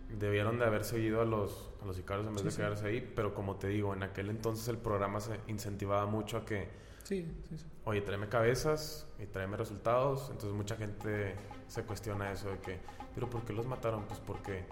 debieron 0.10 0.60
de 0.60 0.66
haber 0.66 0.84
seguido 0.84 1.22
a 1.22 1.26
los, 1.26 1.70
a 1.82 1.86
los 1.86 1.96
sicarios 1.96 2.28
en 2.28 2.34
vez 2.34 2.42
Sí, 2.42 2.46
de 2.46 2.52
sí. 2.52 2.58
quedarse 2.58 2.88
ahí. 2.88 3.14
Pero 3.16 3.34
como 3.34 3.56
te 3.56 3.68
digo, 3.70 3.94
en 3.94 4.04
aquel 4.04 4.30
entonces 4.30 4.68
el 4.68 4.78
programa 4.78 5.22
se 5.22 5.40
incentivaba 5.48 6.06
mucho 6.06 6.38
a 6.38 6.46
que, 6.46 6.68
Sí, 7.04 7.26
sí, 7.50 7.58
sí. 7.58 7.66
oye, 7.86 8.02
tráeme 8.02 8.28
cabezas 8.28 9.08
y 9.18 9.28
tráeme 9.28 9.56
resultados. 9.56 10.24
Entonces 10.30 10.52
mucha 10.52 10.76
gente 10.76 11.36
se 11.68 11.84
cuestiona 11.84 12.32
eso 12.34 12.50
de 12.50 12.60
que, 12.60 12.80
pero 13.14 13.30
¿por 13.30 13.46
qué 13.46 13.54
los 13.54 13.66
mataron? 13.66 14.04
Pues 14.08 14.20
porque 14.20 14.66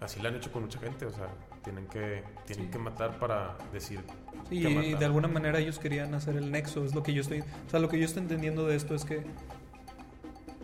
así 0.00 0.20
lo 0.20 0.28
han 0.28 0.36
hecho 0.36 0.50
con 0.52 0.62
mucha 0.62 0.78
gente. 0.78 1.06
O 1.06 1.10
sea, 1.12 1.28
tienen 1.64 1.86
que, 1.86 2.22
tienen 2.46 2.66
Sí. 2.66 2.70
que 2.72 2.78
matar 2.78 3.18
para 3.18 3.56
decir 3.72 4.00
Sí, 4.48 4.60
que 4.62 4.68
y 4.70 4.94
de 4.94 5.04
alguna 5.04 5.26
manera 5.28 5.58
ellos 5.58 5.78
querían 5.78 6.14
hacer 6.14 6.36
el 6.36 6.50
nexo, 6.52 6.84
es 6.84 6.94
lo 6.94 7.02
que 7.02 7.12
yo 7.12 7.20
estoy... 7.22 7.40
O 7.40 7.70
sea, 7.70 7.80
lo 7.80 7.88
que 7.88 7.98
yo 7.98 8.04
estoy 8.04 8.22
entendiendo 8.22 8.66
de 8.66 8.76
esto 8.76 8.94
es 8.94 9.04
que 9.04 9.24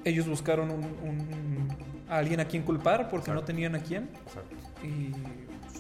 ellos 0.05 0.29
buscaron 0.29 0.71
un, 0.71 0.85
un- 0.85 1.69
a 2.09 2.19
alguien 2.19 2.41
a 2.41 2.45
quien 2.47 2.63
culpar 2.63 3.09
porque 3.09 3.31
no 3.33 3.43
tenían 3.43 3.75
a 3.75 3.81
quién. 3.81 4.11
Exacto. 4.27 4.57
Y 4.87 5.13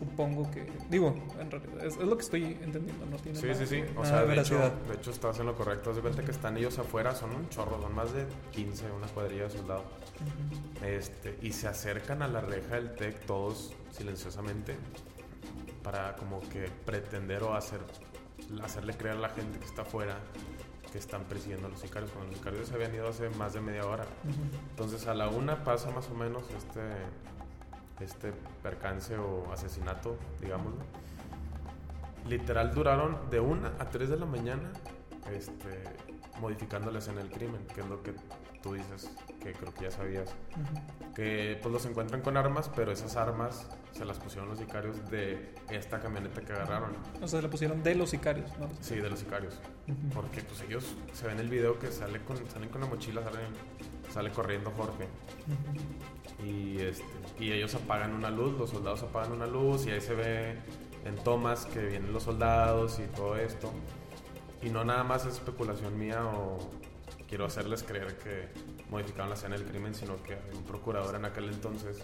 supongo 0.02 0.50
que... 0.50 0.66
Digo, 0.90 1.14
en 1.38 1.50
realidad, 1.50 1.87
es, 1.87 1.97
es 1.97 2.04
lo 2.04 2.16
que 2.16 2.23
estoy 2.23 2.44
entendiendo, 2.44 3.06
no 3.06 3.16
tiene 3.18 3.38
Sí, 3.38 3.47
nada, 3.47 3.59
sí, 3.59 3.66
sí. 3.66 3.85
O 3.97 4.04
sea, 4.04 4.25
de 4.25 4.40
hecho, 4.40 4.59
de 4.59 4.94
hecho 4.94 5.11
estás 5.11 5.38
en 5.38 5.47
lo 5.47 5.54
correcto. 5.54 5.94
De 5.94 6.00
cuenta 6.00 6.25
que 6.25 6.32
están 6.32 6.56
ellos 6.56 6.78
afuera, 6.78 7.14
son 7.14 7.30
un 7.35 7.49
chorro, 7.49 7.80
son 7.80 7.94
más 7.94 8.12
de 8.12 8.26
15, 8.50 8.90
una 8.90 9.06
cuadrilla 9.06 9.44
de 9.44 9.50
soldados. 9.50 9.85
Ujú. 9.85 10.85
Este, 10.85 11.38
y 11.42 11.52
se 11.52 11.68
acercan 11.68 12.23
a 12.23 12.28
la 12.28 12.40
reja 12.40 12.75
del 12.75 12.94
TEC 12.94 13.25
todos 13.26 13.73
silenciosamente 13.92 14.76
para 15.82 16.16
como 16.16 16.40
que 16.40 16.68
pretender 16.85 17.42
o 17.42 17.54
hacer, 17.54 17.80
hacerle 18.62 18.94
creer 18.94 19.16
a 19.16 19.21
la 19.21 19.28
gente 19.28 19.59
que 19.59 19.66
está 19.66 19.82
afuera 19.82 20.18
que 20.90 20.99
están 20.99 21.25
persiguiendo 21.25 21.68
a 21.68 21.71
los 21.71 21.80
sicarios, 21.80 22.11
cuando 22.11 22.30
los 22.30 22.38
sicarios 22.38 22.68
se 22.68 22.75
habían 22.75 22.94
ido 22.94 23.09
hace 23.09 23.30
más 23.30 23.54
de 23.54 23.62
media 23.62 23.87
hora. 23.87 24.04
Entonces 24.71 25.06
a 25.06 25.14
la 25.14 25.28
una 25.28 25.64
pasa 25.64 25.90
más 25.90 26.09
o 26.11 26.14
menos 26.14 26.42
este, 26.50 26.80
este 28.04 28.32
percance 28.62 29.16
o 29.16 29.50
asesinato, 29.52 30.16
digámoslo. 30.40 30.80
Literal 32.26 32.73
duraron 32.73 33.30
de 33.30 33.40
una 33.40 33.73
a 33.78 33.90
3 33.90 34.11
de 34.11 34.16
la 34.16 34.26
mañana 34.26 34.73
este, 35.30 35.85
modificando 36.40 36.90
la 36.90 36.99
escena 36.99 37.21
del 37.21 37.30
crimen, 37.30 37.66
que 37.75 37.80
es 37.80 37.87
lo 37.87 38.02
que 38.02 38.14
tú 38.62 38.75
dices, 38.75 39.11
que 39.40 39.52
creo 39.52 39.75
que 39.75 39.85
ya 39.85 39.90
sabías. 39.90 40.30
Ujú. 40.52 41.14
Que 41.14 41.59
pues 41.61 41.73
los 41.73 41.85
encuentran 41.87 42.23
con 42.23 42.37
armas, 42.37 42.71
pero 42.75 42.92
esas 42.92 43.16
armas 43.16 43.66
se 43.92 44.04
las 44.04 44.18
pusieron 44.18 44.49
los 44.49 44.59
sicarios 44.59 45.11
de 45.11 45.54
esta 45.71 46.00
camioneta 46.00 46.40
que 46.40 46.52
agarraron. 46.52 46.92
O 47.21 47.28
sea, 47.28 47.42
le 47.42 47.49
pusieron 47.49 47.82
de 47.82 47.94
los 47.94 48.11
sicarios, 48.11 48.50
¿no? 48.59 48.68
Sí, 48.80 48.97
de 48.97 49.11
los 49.11 49.18
sicarios. 49.18 49.54
Ujú. 49.88 50.14
Porque 50.14 50.42
pues 50.42 50.61
ellos 50.62 50.97
se 51.12 51.26
ven 51.26 51.38
el 51.38 51.49
video 51.49 51.78
que 51.78 51.90
sale 51.92 52.21
con, 52.23 52.37
salen 52.50 52.68
con 52.71 52.80
la 52.80 52.87
mochila, 52.87 53.23
salen, 53.23 53.52
sale 54.12 54.31
corriendo 54.31 54.70
Jorge. 54.77 55.09
Y, 56.44 56.81
este, 56.81 57.05
y 57.38 57.53
ellos 57.53 57.75
apagan 57.75 58.14
una 58.14 58.31
luz, 58.31 58.59
los 58.59 58.70
soldados 58.70 59.03
apagan 59.03 59.33
una 59.33 59.46
luz 59.46 59.87
y 59.87 59.90
ahí 59.90 60.01
se 60.01 60.14
ve 60.14 60.59
en 61.05 61.16
tomas 61.25 61.66
que 61.66 61.81
vienen 61.81 62.12
los 62.12 62.25
soldados 62.25 62.98
y 62.98 63.07
todo 63.14 63.37
esto. 63.37 63.72
Y 64.62 64.70
no 64.70 64.85
nada 64.85 65.03
más 65.03 65.27
es 65.27 65.35
especulación 65.35 65.98
mía 65.98 66.25
o 66.25 66.59
quiero 67.29 67.46
hacerles 67.46 67.83
creer 67.83 68.18
que 68.18 68.48
modificaron 68.90 69.31
la 69.31 69.35
escena 69.35 69.57
del 69.57 69.66
crimen, 69.66 69.94
sino 69.94 70.22
que 70.22 70.38
un 70.55 70.62
procurador 70.64 71.14
en 71.16 71.25
aquel 71.25 71.48
entonces 71.48 71.98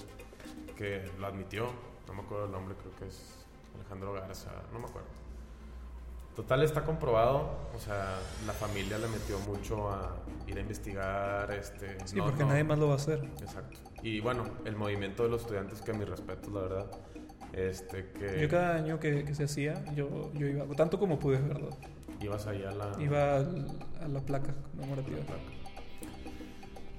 que 0.77 1.09
lo 1.19 1.27
admitió. 1.27 1.67
No 2.07 2.15
me 2.15 2.23
acuerdo 2.23 2.47
el 2.47 2.53
nombre, 2.53 2.75
creo 2.77 2.97
que 2.97 3.07
es 3.07 3.45
Alejandro 3.75 4.15
Garza, 4.15 4.51
no 4.73 4.79
me 4.79 4.87
acuerdo. 4.87 5.28
Total 6.39 6.63
está 6.63 6.85
comprobado, 6.85 7.51
o 7.75 7.81
sea, 7.81 8.17
la 8.47 8.53
familia 8.53 8.97
le 8.97 9.09
metió 9.09 9.41
mucho 9.41 9.91
a 9.91 10.15
ir 10.47 10.57
a 10.57 10.61
investigar, 10.61 11.51
este, 11.51 11.97
Sí, 12.05 12.15
no- 12.15 12.27
porque 12.27 12.45
no- 12.45 12.51
nadie 12.51 12.63
más 12.63 12.79
lo 12.79 12.87
va 12.87 12.93
a 12.93 12.97
hacer. 12.97 13.25
Exacto. 13.41 13.77
Y 14.05 14.21
bueno, 14.21 14.45
el 14.65 14.77
movimiento 14.77 15.25
de 15.25 15.31
los 15.31 15.41
estudiantes, 15.43 15.83
que 15.83 15.91
a 15.91 15.95
mi 15.95 16.05
respeto, 16.05 16.49
la 16.53 16.61
verdad. 16.61 16.87
Este, 17.53 18.13
que 18.13 18.41
Yo 18.41 18.49
cada 18.49 18.77
año 18.77 19.01
que, 19.01 19.25
que 19.25 19.35
se 19.35 19.43
hacía, 19.45 19.85
yo, 19.97 20.33
yo 20.35 20.47
iba, 20.47 20.65
tanto 20.77 21.01
como 21.01 21.19
pude, 21.19 21.39
¿verdad? 21.39 21.77
ibas 22.21 22.47
ahí 22.47 22.63
a 22.63 22.71
la, 22.71 22.93
Iba 23.03 23.39
a 23.39 24.07
la 24.09 24.21
placa 24.21 24.55
conmemorativa. 24.71 25.19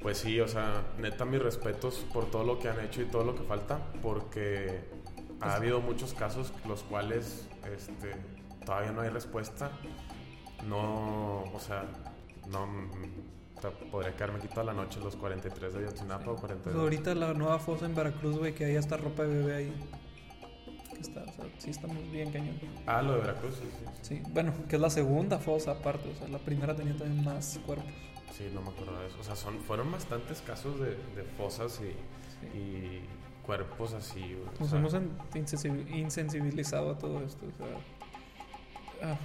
Pues 0.01 0.17
sí, 0.17 0.37
o 0.41 0.49
sea, 0.49 0.83
neta, 0.97 1.23
mis 1.23 1.41
respetos 1.41 2.05
por 2.11 2.29
todo 2.29 2.43
lo 2.43 2.59
que 2.59 2.67
han 2.67 2.81
hecho 2.81 3.01
y 3.01 3.05
todo 3.05 3.23
lo 3.23 3.35
que 3.35 3.43
falta, 3.43 3.79
porque 4.01 4.81
ha 5.39 5.55
habido 5.55 5.79
muchos 5.79 6.13
casos 6.13 6.51
los 6.67 6.83
cuales 6.83 7.47
este, 7.73 8.11
todavía 8.65 8.91
no 8.91 9.01
hay 9.01 9.09
respuesta. 9.09 9.71
No, 10.67 11.43
o 11.53 11.59
sea, 11.59 11.85
no 12.49 12.67
podría 13.91 14.13
quedarme 14.15 14.39
aquí 14.39 14.47
toda 14.47 14.63
la 14.65 14.73
noche 14.73 14.99
los 14.99 15.15
43 15.15 15.73
de 15.73 15.79
Ayotzinapa 15.79 16.23
o 16.31 16.35
Pues 16.35 16.41
42. 16.41 16.81
ahorita 16.81 17.15
la 17.15 17.33
nueva 17.33 17.59
fosa 17.59 17.85
en 17.85 17.95
Veracruz, 17.95 18.37
güey, 18.37 18.53
que 18.53 18.65
hay 18.65 18.75
hasta 18.75 18.97
ropa 18.97 19.23
de 19.23 19.35
bebé 19.35 19.55
ahí. 19.55 19.73
Que 20.93 21.01
está, 21.01 21.21
o 21.23 21.31
sea, 21.31 21.45
sí 21.59 21.69
estamos 21.69 22.09
bien 22.11 22.31
cañón. 22.31 22.59
Ah, 22.85 23.01
lo 23.01 23.13
de 23.13 23.19
Veracruz, 23.21 23.55
sí, 23.55 23.69
sí. 23.71 23.85
Sí, 24.01 24.21
bueno, 24.31 24.53
que 24.67 24.75
es 24.75 24.81
la 24.81 24.89
segunda 24.89 25.39
fosa 25.39 25.71
aparte, 25.71 26.09
o 26.11 26.15
sea, 26.15 26.27
la 26.27 26.39
primera 26.39 26.75
tenía 26.75 26.95
también 26.97 27.23
más 27.23 27.59
cuerpos. 27.65 27.87
Sí, 28.33 28.49
no 28.53 28.61
me 28.61 28.69
acuerdo 28.69 28.97
de 28.99 29.07
eso. 29.07 29.17
O 29.19 29.23
sea, 29.23 29.35
son, 29.35 29.59
fueron 29.61 29.91
bastantes 29.91 30.41
casos 30.41 30.79
de, 30.79 30.91
de 31.15 31.23
fosas 31.37 31.79
y, 31.81 31.91
Sí. 32.51 32.57
y 32.57 33.01
cuerpos 33.45 33.93
así. 33.93 34.35
O 34.57 34.59
Nos 34.61 34.69
sea, 34.69 34.79
hemos 34.79 34.93
en- 34.93 35.17
insensibil- 35.33 35.89
insensibilizado 35.95 36.91
a 36.91 36.97
todo 36.97 37.21
esto, 37.21 37.45
o 37.47 37.51
sea... 37.57 37.67
ah, 39.03 39.17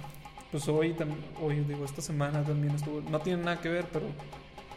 pues 0.51 0.67
hoy, 0.67 0.95
hoy, 1.41 1.59
digo, 1.61 1.85
esta 1.85 2.01
semana 2.01 2.43
también 2.43 2.75
estuvo... 2.75 3.01
No 3.01 3.19
tiene 3.19 3.43
nada 3.43 3.59
que 3.61 3.69
ver, 3.69 3.85
pero 3.91 4.05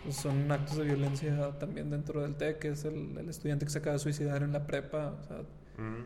pues 0.05 0.17
son 0.17 0.51
actos 0.51 0.77
de 0.77 0.85
violencia 0.85 1.59
también 1.59 1.91
dentro 1.91 2.23
del 2.23 2.35
TEC, 2.37 2.59
que 2.59 2.69
es 2.69 2.85
el, 2.85 3.17
el 3.19 3.29
estudiante 3.29 3.65
que 3.65 3.71
se 3.71 3.79
acaba 3.79 3.95
de 3.95 3.99
suicidar 4.01 4.43
en 4.43 4.53
la 4.53 4.67
prepa, 4.67 5.15
o 5.21 5.23
sea... 5.25 5.39
mm, 5.77 6.05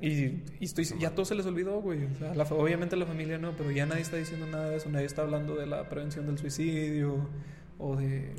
Y, 0.00 0.42
y 0.58 0.64
estoy, 0.64 0.84
ya 0.98 1.10
todo 1.10 1.24
se 1.24 1.36
les 1.36 1.46
olvidó, 1.46 1.80
güey. 1.80 2.04
O 2.06 2.14
sea, 2.18 2.34
la 2.34 2.42
obviamente 2.44 2.96
la 2.96 3.06
familia 3.06 3.38
no, 3.38 3.52
pero 3.52 3.70
ya 3.70 3.86
nadie 3.86 4.02
está 4.02 4.16
diciendo 4.16 4.46
nada 4.46 4.68
de 4.70 4.76
eso. 4.76 4.88
Nadie 4.88 5.06
está 5.06 5.22
hablando 5.22 5.54
de 5.54 5.66
la 5.66 5.88
prevención 5.88 6.26
del 6.26 6.38
suicidio 6.38 7.28
o 7.78 7.94
de... 7.96 8.34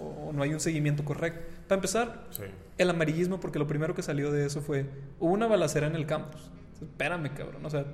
O, 0.00 0.28
o 0.28 0.32
no 0.32 0.44
hay 0.44 0.52
un 0.52 0.60
seguimiento 0.60 1.04
correcto. 1.04 1.40
Para 1.66 1.78
empezar, 1.78 2.26
sí. 2.30 2.44
el 2.78 2.90
amarillismo, 2.90 3.40
porque 3.40 3.58
lo 3.58 3.66
primero 3.66 3.94
que 3.96 4.02
salió 4.02 4.30
de 4.30 4.46
eso 4.46 4.60
fue... 4.60 4.86
Hubo 5.18 5.32
una 5.32 5.48
balacera 5.48 5.88
en 5.88 5.96
el 5.96 6.06
campus. 6.06 6.52
Espérame, 6.80 7.30
cabrón. 7.34 7.66
O 7.66 7.70
sea, 7.70 7.84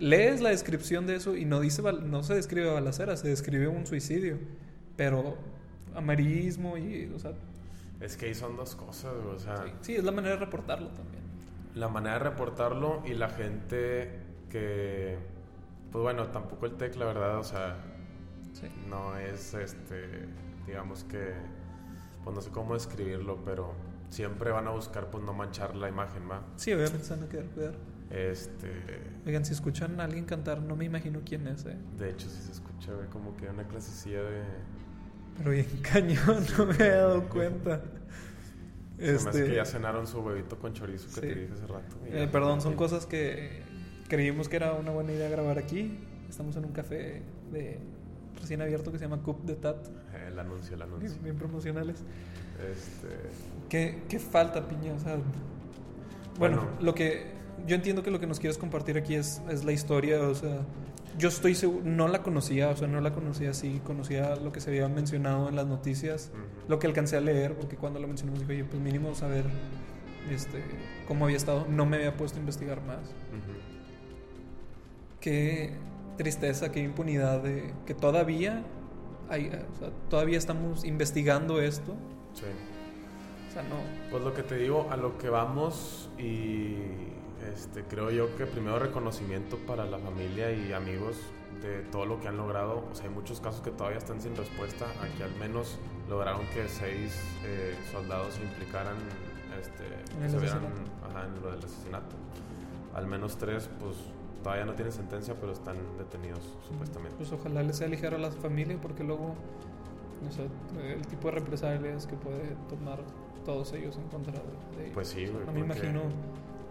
lees 0.00 0.40
la 0.40 0.50
descripción 0.50 1.06
de 1.06 1.16
eso 1.16 1.36
y 1.36 1.44
no 1.44 1.60
dice... 1.60 1.82
No 1.82 2.22
se 2.22 2.34
describe 2.34 2.70
balacera, 2.72 3.16
se 3.16 3.28
describe 3.28 3.68
un 3.68 3.86
suicidio. 3.86 4.38
Pero 4.96 5.36
amarillismo 5.94 6.76
y... 6.76 7.10
O 7.14 7.18
sea, 7.18 7.32
Es 8.00 8.16
que 8.16 8.26
ahí 8.26 8.34
son 8.34 8.56
dos 8.56 8.74
cosas. 8.76 9.12
O 9.14 9.38
sea, 9.38 9.64
sí, 9.64 9.72
sí, 9.82 9.94
es 9.96 10.04
la 10.04 10.12
manera 10.12 10.34
de 10.34 10.40
reportarlo 10.44 10.88
también. 10.88 11.22
la 11.74 11.88
manera 11.88 12.14
de 12.18 12.24
reportarlo 12.24 13.02
y 13.06 13.14
la 13.14 13.28
gente 13.30 14.20
que. 14.50 15.18
Pues 15.92 16.02
bueno, 16.02 16.26
tampoco 16.28 16.66
el 16.66 16.72
TEC, 16.76 16.96
la 16.96 17.06
verdad, 17.06 17.38
o 17.38 17.44
sea, 17.44 17.76
Sí. 18.52 18.66
no 18.88 19.16
es 19.18 19.52
este. 19.54 20.26
Digamos 20.66 21.04
que. 21.04 21.32
Pues 22.24 22.34
no 22.34 22.42
sé 22.42 22.50
cómo 22.50 22.74
describirlo, 22.74 23.38
pero 23.44 23.72
siempre 24.10 24.50
van 24.50 24.66
a 24.66 24.70
buscar, 24.70 25.10
pues 25.10 25.22
no 25.24 25.32
manchar 25.32 25.76
la 25.76 25.88
imagen, 25.88 26.28
¿va? 26.30 26.42
Sí, 26.56 26.72
obviamente 26.72 27.04
se 27.04 27.14
van 27.14 27.24
a 27.24 27.28
quedar 27.28 27.44
cuidar. 27.46 27.74
Este. 28.10 28.70
Oigan, 29.26 29.44
si 29.44 29.52
escuchan 29.52 30.00
a 30.00 30.04
alguien 30.04 30.24
cantar, 30.24 30.62
no 30.62 30.76
me 30.76 30.84
imagino 30.84 31.20
quién 31.24 31.46
es, 31.48 31.64
¿eh? 31.66 31.76
De 31.98 32.10
hecho, 32.10 32.28
sí 32.28 32.40
se 32.42 32.52
escucha, 32.52 32.92
güey, 32.92 33.08
como 33.08 33.36
que 33.36 33.48
una 33.48 33.64
clasecilla 33.66 34.22
de. 34.22 34.42
Pero 35.38 35.50
bien 35.50 35.66
cañón, 35.82 36.46
no 36.56 36.66
me 36.66 36.74
había 36.74 36.96
dado 36.98 37.28
cuenta. 37.28 37.82
Este, 38.98 39.44
que 39.44 39.54
ya 39.56 39.64
cenaron 39.66 40.06
su 40.06 40.20
huevito 40.20 40.58
con 40.58 40.72
chorizo 40.72 41.06
que 41.08 41.14
Sí. 41.14 41.20
te 41.20 41.34
dije 41.40 41.52
hace 41.52 41.66
rato. 41.66 41.96
Eh, 42.06 42.28
perdón, 42.32 42.60
son 42.62 42.74
cosas 42.76 43.04
que 43.04 43.60
creímos 44.08 44.48
que 44.48 44.56
era 44.56 44.72
una 44.72 44.90
buena 44.92 45.12
idea 45.12 45.28
grabar 45.28 45.58
aquí. 45.58 45.98
Estamos 46.30 46.56
en 46.56 46.64
un 46.64 46.72
café 46.72 47.22
de 47.52 47.78
recién 48.40 48.62
abierto 48.62 48.90
que 48.92 48.98
se 48.98 49.04
llama 49.04 49.22
Cup 49.22 49.44
de 49.44 49.54
Tat, 49.56 49.86
Eh, 50.14 50.28
El 50.28 50.38
anuncio, 50.38 50.76
el 50.76 50.82
anuncio. 50.82 51.10
bien, 51.10 51.22
bien 51.24 51.36
promocionales. 51.36 52.04
Este. 52.72 53.08
¿Qué, 53.68 54.02
qué 54.08 54.18
falta, 54.18 54.66
piña? 54.66 54.94
O 54.94 54.98
sea, 54.98 55.16
bueno, 56.38 56.62
Bueno. 56.62 56.68
lo 56.80 56.94
que 56.94 57.35
yo 57.66 57.74
entiendo 57.76 58.02
que 58.02 58.10
lo 58.10 58.20
que 58.20 58.26
nos 58.26 58.40
quieres 58.40 58.58
compartir 58.58 58.96
aquí 58.98 59.14
es, 59.14 59.42
es 59.50 59.64
la 59.64 59.72
historia, 59.72 60.20
o 60.22 60.34
sea, 60.34 60.58
yo 61.18 61.28
estoy 61.28 61.54
seguro, 61.54 61.82
no 61.84 62.08
la 62.08 62.22
conocía, 62.22 62.68
o 62.68 62.76
sea, 62.76 62.88
no 62.88 63.00
la 63.00 63.12
conocía 63.14 63.50
así, 63.50 63.80
conocía 63.84 64.36
lo 64.36 64.52
que 64.52 64.60
se 64.60 64.70
había 64.70 64.88
mencionado 64.88 65.48
en 65.48 65.56
las 65.56 65.66
noticias, 65.66 66.30
lo 66.68 66.78
que 66.78 66.86
alcancé 66.86 67.16
a 67.16 67.20
leer, 67.20 67.54
porque 67.54 67.76
cuando 67.76 67.98
lo 68.00 68.06
mencionamos 68.08 68.40
dije, 68.40 68.52
oye, 68.52 68.64
pues 68.64 68.82
mínimo 68.82 69.14
saber 69.14 69.44
este, 70.30 70.62
cómo 71.08 71.24
había 71.24 71.36
estado, 71.38 71.66
no 71.68 71.86
me 71.86 71.96
había 71.96 72.16
puesto 72.16 72.36
a 72.38 72.40
investigar 72.40 72.82
más. 72.82 72.98
Qué 75.20 75.72
tristeza, 76.16 76.70
qué 76.72 76.80
impunidad 76.80 77.42
de 77.42 77.72
que 77.86 77.94
todavía 77.94 78.62
hay, 79.28 79.46
o 79.48 79.78
sea, 79.78 79.90
todavía 80.08 80.38
estamos 80.38 80.84
investigando 80.84 81.60
esto, 81.60 81.94
Sí. 82.34 82.44
o 83.48 83.52
sea, 83.52 83.62
no, 83.62 83.76
Pues 84.10 84.22
lo 84.22 84.34
que 84.34 84.42
te 84.42 84.56
digo, 84.56 84.86
a 84.90 84.96
lo 84.96 85.16
que 85.18 85.28
vamos 85.30 86.10
y 86.18 86.76
este, 87.54 87.82
creo 87.84 88.10
yo 88.10 88.34
que 88.36 88.46
primero 88.46 88.78
reconocimiento 88.78 89.56
para 89.58 89.84
la 89.84 89.98
familia 89.98 90.52
y 90.52 90.72
amigos 90.72 91.16
de 91.62 91.82
todo 91.90 92.06
lo 92.06 92.20
que 92.20 92.28
han 92.28 92.36
logrado. 92.36 92.84
O 92.90 92.94
sea, 92.94 93.06
hay 93.06 93.14
muchos 93.14 93.40
casos 93.40 93.60
que 93.60 93.70
todavía 93.70 93.98
están 93.98 94.20
sin 94.20 94.36
respuesta. 94.36 94.86
Aquí 95.02 95.22
al 95.22 95.34
menos 95.36 95.78
lograron 96.08 96.46
que 96.48 96.68
seis 96.68 97.18
eh, 97.44 97.74
soldados 97.90 98.34
se 98.34 98.42
implicaran, 98.42 98.96
este, 99.60 99.84
En 100.22 100.30
se 100.30 100.38
vieran 100.38 100.62
ajá, 101.08 101.26
en 101.26 101.42
lo 101.42 101.50
del 101.50 101.64
asesinato. 101.64 102.16
Al 102.94 103.06
menos 103.06 103.36
tres, 103.36 103.68
pues 103.78 103.96
todavía 104.42 104.64
no 104.64 104.74
tienen 104.74 104.92
sentencia, 104.92 105.34
pero 105.38 105.52
están 105.52 105.76
detenidos 105.98 106.40
supuestamente. 106.68 107.16
Pues 107.16 107.32
ojalá 107.32 107.62
les 107.62 107.76
sea 107.76 107.88
ligero 107.88 108.16
a 108.16 108.20
la 108.20 108.30
familia 108.30 108.78
porque 108.80 109.04
luego, 109.04 109.34
no 110.22 110.30
sé, 110.32 110.46
el 110.82 111.06
tipo 111.06 111.28
de 111.28 111.34
represalias 111.34 112.06
que 112.06 112.16
puede 112.16 112.56
tomar 112.68 113.00
todos 113.44 113.72
ellos 113.72 113.96
en 113.96 114.08
contra 114.08 114.32
de, 114.32 114.82
ellos. 114.82 114.94
Pues 114.94 115.08
sí, 115.08 115.26
güey. 115.26 115.44
No 115.44 115.52
me 115.52 115.60
imagino 115.60 116.02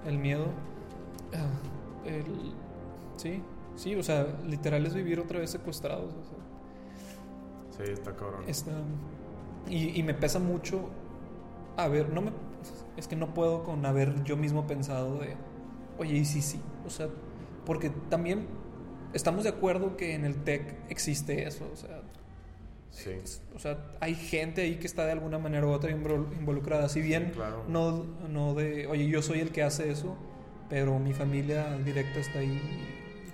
el 0.06 0.18
miedo. 0.18 0.48
ah, 1.34 2.08
el, 2.08 2.54
sí, 3.18 3.42
sí, 3.76 3.96
o 3.96 4.04
sea, 4.04 4.28
literal 4.46 4.86
es 4.86 4.94
vivir 4.94 5.20
otra 5.20 5.40
vez 5.40 5.50
secuestrados. 5.50 6.14
o 6.14 6.24
sea, 6.24 7.86
Sí, 7.86 7.92
está 7.92 8.16
cabrón. 8.16 8.44
está- 8.48 8.72
y, 9.70 10.00
y 10.00 10.04
me 10.04 10.14
pesa 10.14 10.40
mucho 10.40 10.90
haber, 11.78 12.10
no 12.14 12.22
me, 12.22 12.32
es 12.98 13.08
que 13.08 13.16
no 13.16 13.34
puedo 13.34 13.64
con 13.64 13.86
haber 13.86 14.24
yo 14.24 14.38
mismo 14.38 14.66
pensado 14.68 15.18
de, 15.20 15.36
oye, 15.98 16.16
y 16.18 16.26
sí, 16.26 16.42
sí, 16.42 16.62
o 16.86 16.90
sea, 16.90 17.10
porque 17.66 17.90
también 18.10 18.48
estamos 19.14 19.44
de 19.44 19.50
acuerdo 19.50 19.98
que 19.98 20.14
en 20.14 20.24
el 20.24 20.36
TEC 20.44 20.76
existe 20.90 21.48
eso, 21.48 21.68
o 21.74 21.76
sea, 21.76 22.02
Sí. 22.96 23.12
o 23.54 23.60
sea, 23.60 23.78
hay 24.00 24.16
gente 24.16 24.62
ahí 24.62 24.76
que 24.78 24.88
está 24.88 25.06
de 25.06 25.12
alguna 25.12 25.38
manera 25.38 25.68
u 25.68 25.70
otra 25.72 25.92
invol- 25.92 26.32
involucrada. 26.40 26.88
Si 26.90 27.02
bien 27.02 27.26
Sí, 27.28 27.32
claro. 27.34 27.66
no, 27.68 28.06
no 28.30 28.54
de, 28.54 28.88
oye, 28.88 29.08
yo 29.08 29.22
soy 29.22 29.40
el 29.42 29.52
que 29.52 29.64
hace 29.64 29.92
eso, 29.92 30.16
pero 30.70 30.98
mi 30.98 31.14
familia 31.14 31.78
directa 31.78 32.20
está 32.20 32.40
ahí. 32.40 32.62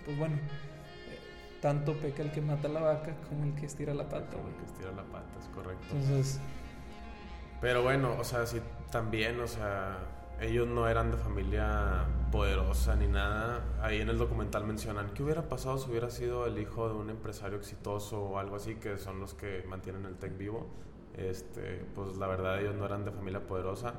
Pues 0.04 0.18
bueno, 0.18 0.36
eh, 0.36 1.20
tanto 1.62 1.94
peca 1.94 2.24
el 2.24 2.32
que 2.32 2.42
mata 2.42 2.68
la 2.68 2.82
vaca 2.82 3.16
como 3.30 3.44
el 3.46 3.54
que 3.54 3.68
estira 3.68 3.94
la 3.94 4.10
pata, 4.10 4.32
Como 4.32 4.44
güey. 4.46 4.56
que 4.56 4.66
estira 4.66 4.92
la 4.92 5.04
pata, 5.04 5.30
es 5.40 5.48
correcto. 5.56 5.86
Entonces, 5.96 6.40
Pero 7.62 7.84
bueno, 7.84 8.16
o 8.20 8.24
sea, 8.24 8.48
sí, 8.48 8.58
también, 8.92 9.40
o 9.40 9.48
sea, 9.48 10.00
ellos 10.42 10.68
no 10.68 10.88
eran 10.88 11.12
de 11.12 11.18
familia 11.18 12.06
poderosa 12.32 12.96
ni 12.96 13.08
nada. 13.08 13.64
Ahí 13.82 14.02
en 14.02 14.10
el 14.10 14.18
documental 14.18 14.66
mencionan, 14.66 15.12
¿qué 15.14 15.24
hubiera 15.24 15.44
pasado 15.48 15.78
si 15.78 15.90
hubiera 15.90 16.10
sido 16.10 16.46
el 16.46 16.58
hijo 16.58 16.90
de 16.90 16.96
un 16.96 17.10
empresario 17.10 17.58
exitoso 17.58 18.22
o 18.22 18.40
algo 18.40 18.56
así, 18.56 18.76
que 18.76 18.98
son 18.98 19.20
los 19.20 19.34
que 19.34 19.64
mantienen 19.68 20.06
el 20.06 20.16
tech 20.16 20.38
vivo? 20.38 20.68
Este, 21.16 21.84
pues 21.96 22.18
la 22.18 22.28
verdad 22.28 22.60
ellos 22.60 22.76
no 22.76 22.86
eran 22.86 23.06
de 23.06 23.12
familia 23.12 23.42
poderosa. 23.42 23.94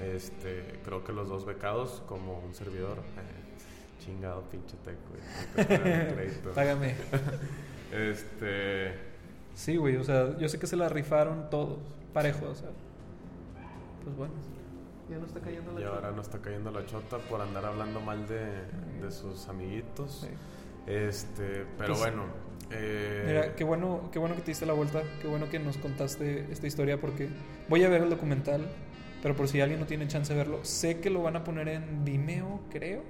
Este, 0.00 0.80
creo 0.84 1.04
que 1.04 1.12
los 1.12 1.28
dos 1.28 1.44
becados, 1.44 2.02
como 2.08 2.40
un 2.40 2.54
servidor, 2.54 2.98
eh, 2.98 4.02
chingado 4.04 4.42
pinche 4.42 4.76
tech, 4.84 4.96
güey. 5.08 6.30
págame. 6.54 6.94
Este, 7.92 8.92
Sí, 9.54 9.76
güey, 9.76 9.96
o 9.96 10.04
sea, 10.04 10.36
yo 10.36 10.48
sé 10.48 10.58
que 10.58 10.66
se 10.66 10.76
la 10.76 10.88
rifaron 10.88 11.48
todos, 11.48 11.78
parejos, 12.12 12.42
o 12.42 12.54
sea. 12.54 12.70
Pues 14.02 14.16
bueno, 14.16 14.34
ya 15.10 15.18
no 15.18 15.26
está 15.26 15.40
cayendo 15.40 15.72
la 15.72 15.80
y 15.80 15.84
ahora 15.84 16.00
chota. 16.00 16.12
no 16.16 16.22
está 16.22 16.38
cayendo 16.40 16.70
la 16.70 16.86
chota 16.86 17.18
por 17.18 17.40
andar 17.40 17.64
hablando 17.64 18.00
mal 18.00 18.26
de, 18.26 18.44
de 19.04 19.10
sus 19.10 19.48
amiguitos. 19.48 20.26
Sí. 20.26 20.28
Este, 20.90 21.66
pero 21.78 21.94
Pues, 21.94 21.98
bueno. 22.00 22.24
eh, 22.70 23.24
Mira, 23.26 23.54
qué 23.54 23.64
bueno, 23.64 24.08
qué 24.12 24.18
bueno 24.18 24.34
que 24.34 24.42
te 24.42 24.50
diste 24.50 24.66
la 24.66 24.72
vuelta, 24.74 25.02
qué 25.22 25.28
bueno 25.28 25.48
que 25.48 25.58
nos 25.58 25.76
contaste 25.78 26.46
esta 26.50 26.66
historia 26.66 27.00
porque 27.00 27.28
voy 27.68 27.84
a 27.84 27.88
ver 27.88 28.02
el 28.02 28.10
documental, 28.10 28.66
pero 29.22 29.34
por 29.34 29.48
si 29.48 29.60
alguien 29.60 29.80
no 29.80 29.86
tiene 29.86 30.06
chance 30.08 30.32
de 30.32 30.38
verlo, 30.38 30.60
sé 30.64 31.00
que 31.00 31.08
lo 31.10 31.22
van 31.22 31.36
a 31.36 31.44
poner 31.44 31.68
en 31.68 32.04
Vimeo, 32.04 32.60
creo, 32.70 33.02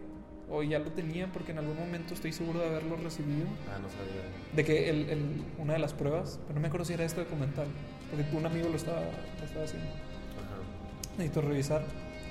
o 0.51 0.63
ya 0.63 0.79
lo 0.79 0.93
tenían 0.93 1.33
porque 1.33 1.51
en 1.53 1.59
algún 1.59 1.77
momento 1.77 2.15
estoy 2.15 2.33
seguro 2.33 2.61
de 2.61 2.67
haberlo 2.67 2.97
recibido, 2.97 3.47
Ah, 3.69 3.79
no 3.83 3.89
sabía. 3.89 4.23
de 4.55 4.65
que 4.65 4.91
el, 4.91 5.11
el- 5.11 5.45
una 5.59 5.73
de 5.73 5.79
las 5.81 5.95
pruebas, 5.95 6.39
pero 6.43 6.55
no 6.55 6.61
me 6.61 6.69
acuerdo 6.69 6.85
si 6.85 6.93
era 6.93 7.05
este 7.05 7.25
documental, 7.25 7.67
porque 8.11 8.37
un 8.37 8.47
amigo 8.47 8.69
lo 8.69 8.77
estaba, 8.77 9.01
lo 9.01 9.45
estaba 9.45 9.65
haciendo. 9.65 9.89
Ajá. 9.89 10.84
Necesito 11.19 11.41
revisar 11.43 11.85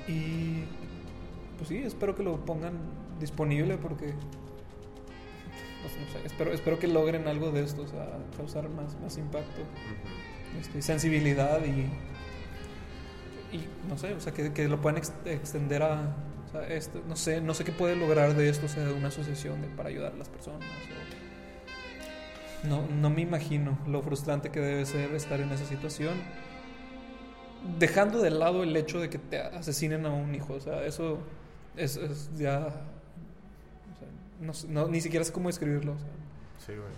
y 0.08 0.64
pues 1.58 1.70
sí, 1.70 1.78
espero 1.78 2.16
que 2.16 2.24
lo 2.24 2.44
pongan 2.46 2.74
disponible 3.20 3.78
porque 3.78 4.14
pues, 5.82 5.94
no 6.00 6.12
sé, 6.20 6.26
espero, 6.26 6.52
espero 6.54 6.80
que 6.80 6.88
logren 6.88 7.28
algo 7.28 7.52
de 7.52 7.64
esto, 7.64 7.84
o 7.84 7.88
sea, 7.88 8.08
causar 8.38 8.70
más, 8.70 9.00
más 9.02 9.18
impacto, 9.18 9.62
Ujú. 9.62 10.60
este, 10.62 10.82
sensibilidad 10.82 11.60
y, 11.66 11.88
y 13.56 13.66
no 13.88 13.98
sé, 13.98 14.14
o 14.14 14.20
sea, 14.20 14.34
que, 14.34 14.52
que 14.54 14.68
lo 14.68 14.82
puedan 14.82 14.98
ex- 14.98 15.14
extender 15.26 15.84
a, 15.84 16.16
o 16.48 16.52
sea, 16.52 16.68
esto, 16.68 17.02
no 17.08 17.16
sé, 17.16 17.42
no 17.42 17.54
sé 17.54 17.64
qué 17.64 17.72
puede 17.72 17.96
lograr 17.96 18.34
de 18.36 18.50
esto, 18.50 18.66
o 18.66 18.70
sea, 18.70 18.84
de 18.84 18.94
una 18.94 19.10
asociación 19.10 19.62
de- 19.62 19.68
para 19.68 19.90
ayudar 19.90 20.14
a 20.14 20.18
las 20.18 20.30
personas. 20.30 20.62
o- 20.62 22.68
no, 22.68 22.88
no 22.88 23.10
me 23.10 23.22
imagino 23.22 23.78
lo 23.88 24.02
frustrante 24.02 24.50
que 24.50 24.60
debe 24.62 24.86
ser 24.86 25.14
estar 25.16 25.40
en 25.42 25.52
esa 25.52 25.66
situación. 25.66 26.14
Dejando 27.80 28.22
de 28.22 28.30
lado 28.30 28.64
el 28.64 28.76
hecho 28.76 29.00
de 29.00 29.10
que 29.10 29.18
te 29.18 29.40
asesinen 29.40 30.06
a 30.06 30.12
un 30.12 30.36
hijo, 30.36 30.54
o 30.54 30.60
sea, 30.60 30.86
eso 30.86 31.20
es, 31.78 31.98
es 31.98 32.30
ya. 32.38 32.68
o 34.48 34.54
sea, 34.54 34.70
no 34.70 34.88
ni 34.88 35.02
siquiera 35.02 35.24
sé 35.24 35.32
cómo 35.32 35.50
escribirlo. 35.50 35.94
o 35.94 35.98
sea. 35.98 36.08
Sí, 36.66 36.74
güey. 36.74 36.92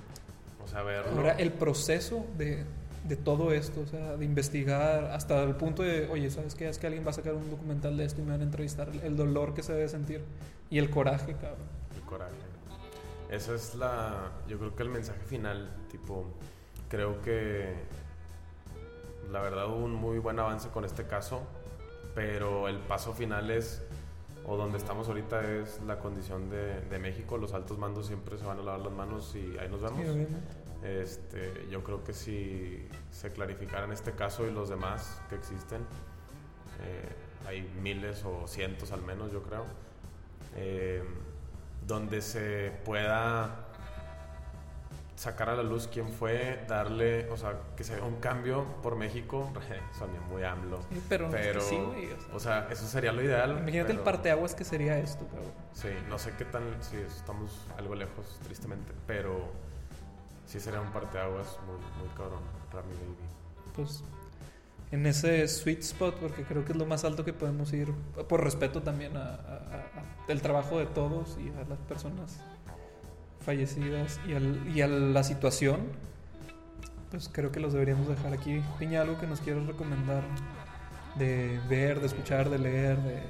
O 0.63 0.67
sea, 0.67 0.81
verlo. 0.81 1.11
Ahora, 1.15 1.33
el 1.33 1.51
proceso 1.51 2.25
de, 2.37 2.65
de 3.07 3.15
todo 3.15 3.51
esto, 3.51 3.81
o 3.81 3.85
sea, 3.85 4.17
de 4.17 4.25
investigar 4.25 5.05
hasta 5.05 5.43
el 5.43 5.55
punto 5.55 5.83
de, 5.83 6.07
oye, 6.09 6.31
¿sabes 6.31 6.55
qué? 6.55 6.67
Es 6.67 6.79
que 6.79 6.87
alguien 6.87 7.05
va 7.05 7.11
a 7.11 7.13
sacar 7.13 7.33
un 7.33 7.49
documental 7.51 7.95
de 7.97 8.05
esto 8.05 8.21
y 8.21 8.25
me 8.25 8.31
van 8.31 8.41
a 8.41 8.45
entrevistar. 8.45 8.89
El 9.03 9.15
dolor 9.15 9.53
que 9.53 9.61
se 9.61 9.73
debe 9.73 9.87
sentir 9.87 10.23
y 10.69 10.79
el 10.79 10.89
coraje, 10.89 11.33
cabrón. 11.33 11.67
El 11.95 12.01
coraje. 12.01 12.33
Esa 13.29 13.55
es 13.55 13.75
la. 13.75 14.31
Yo 14.47 14.57
creo 14.57 14.75
que 14.75 14.83
el 14.83 14.89
mensaje 14.89 15.21
final, 15.25 15.71
tipo. 15.91 16.25
Creo 16.89 17.21
que. 17.21 17.73
La 19.31 19.41
verdad 19.41 19.67
hubo 19.67 19.83
un 19.83 19.93
muy 19.93 20.19
buen 20.19 20.39
avance 20.39 20.69
con 20.69 20.85
este 20.85 21.05
caso. 21.05 21.41
Pero 22.13 22.67
el 22.67 22.79
paso 22.79 23.13
final 23.13 23.51
es. 23.51 23.83
O 24.47 24.57
donde 24.57 24.77
estamos 24.77 25.07
ahorita 25.07 25.41
es 25.41 25.81
la 25.87 25.99
condición 25.99 26.49
de, 26.49 26.81
de 26.81 26.99
México. 26.99 27.37
Los 27.37 27.53
altos 27.53 27.77
mandos 27.79 28.07
siempre 28.07 28.37
se 28.37 28.45
van 28.45 28.59
a 28.59 28.63
lavar 28.63 28.81
las 28.81 28.93
manos 28.93 29.35
y 29.35 29.57
ahí 29.57 29.67
nos 29.69 29.81
vemos. 29.81 30.01
Sí. 30.01 30.27
Este, 30.85 31.67
yo 31.71 31.83
creo 31.83 32.03
que 32.03 32.13
si 32.13 32.87
se 33.09 33.31
clarificaran 33.31 33.91
este 33.91 34.11
caso 34.11 34.45
y 34.45 34.51
los 34.51 34.69
demás 34.69 35.19
que 35.29 35.35
existen, 35.35 35.81
eh, 36.83 37.15
hay 37.47 37.67
miles 37.81 38.23
o 38.23 38.47
cientos 38.47 38.91
al 38.91 39.01
menos, 39.01 39.31
yo 39.31 39.41
creo, 39.41 39.65
eh, 40.55 41.03
donde 41.87 42.21
se 42.21 42.71
pueda 42.85 43.64
sacar 45.15 45.49
a 45.49 45.55
la 45.55 45.63
luz 45.63 45.87
quién 45.91 46.09
fue, 46.09 46.63
darle, 46.67 47.29
o 47.29 47.37
sea, 47.37 47.53
que 47.77 47.83
se 47.85 47.93
haga 47.95 48.05
un 48.05 48.17
cambio 48.17 48.65
por 48.83 48.95
México, 48.97 49.49
sonía 49.97 50.19
muy 50.29 50.43
AMLO, 50.43 50.79
pero, 51.07 51.27
es 51.27 51.33
que 51.33 51.39
pero, 51.41 51.61
sí, 51.61 51.75
güey, 51.77 52.11
o 52.11 52.17
sea, 52.19 52.33
o 52.35 52.39
sea, 52.39 52.67
eso 52.69 52.85
sería 52.87 53.11
lo 53.13 53.23
ideal. 53.23 53.51
imagínate 53.51 53.91
el 53.91 53.97
pero- 53.99 54.03
parteaguas 54.03 54.53
que 54.55 54.63
sería 54.65 54.97
esto, 54.99 55.25
cabrón. 55.27 55.51
Sí, 55.73 55.87
no 56.09 56.19
sé 56.19 56.33
qué 56.37 56.45
tan, 56.45 56.63
sí, 56.81 56.97
estamos 56.97 57.51
algo 57.77 57.95
lejos, 57.95 58.39
tristemente, 58.43 58.91
pero 59.07 59.51
sí 60.45 60.59
sería 60.59 60.81
un 60.81 60.91
parteaguas 60.91 61.47
muy, 61.65 61.77
muy 62.05 62.09
cabrón, 62.15 62.41
Rami 62.73 62.91
Baby. 62.93 63.15
Pues 63.75 64.03
en 64.91 65.05
ese 65.05 65.47
sweet 65.47 65.79
spot, 65.79 66.15
porque 66.19 66.43
creo 66.43 66.63
que 66.65 66.73
es 66.73 66.77
lo 66.77 66.85
más 66.85 67.03
alto 67.05 67.23
que 67.25 67.33
podemos 67.33 67.71
ir, 67.73 67.91
por 68.27 68.43
respeto 68.43 68.81
también 68.83 69.15
a, 69.17 69.21
a- 69.21 69.25
a- 69.25 69.99
a 69.99 70.03
el 70.27 70.41
trabajo 70.41 70.77
de 70.79 70.85
todos 70.87 71.37
y 71.39 71.49
a 71.57 71.63
las 71.69 71.79
personas 71.87 72.39
fallecidas 73.45 74.19
y, 74.27 74.33
al- 74.33 74.67
y 74.75 74.81
a 74.81 74.87
la 74.87 75.23
situación, 75.23 75.77
pues 77.11 77.29
creo 77.31 77.51
que 77.51 77.59
los 77.59 77.73
deberíamos 77.73 78.07
dejar 78.07 78.33
aquí. 78.33 78.61
Piña, 78.79 79.01
algo 79.01 79.17
que 79.19 79.27
nos 79.27 79.39
quieras 79.39 79.65
recomendar 79.67 80.23
de 81.15 81.59
ver, 81.69 81.99
de 82.01 82.07
escuchar, 82.07 82.49
de 82.49 82.59
leer, 82.59 82.97
de... 82.97 83.21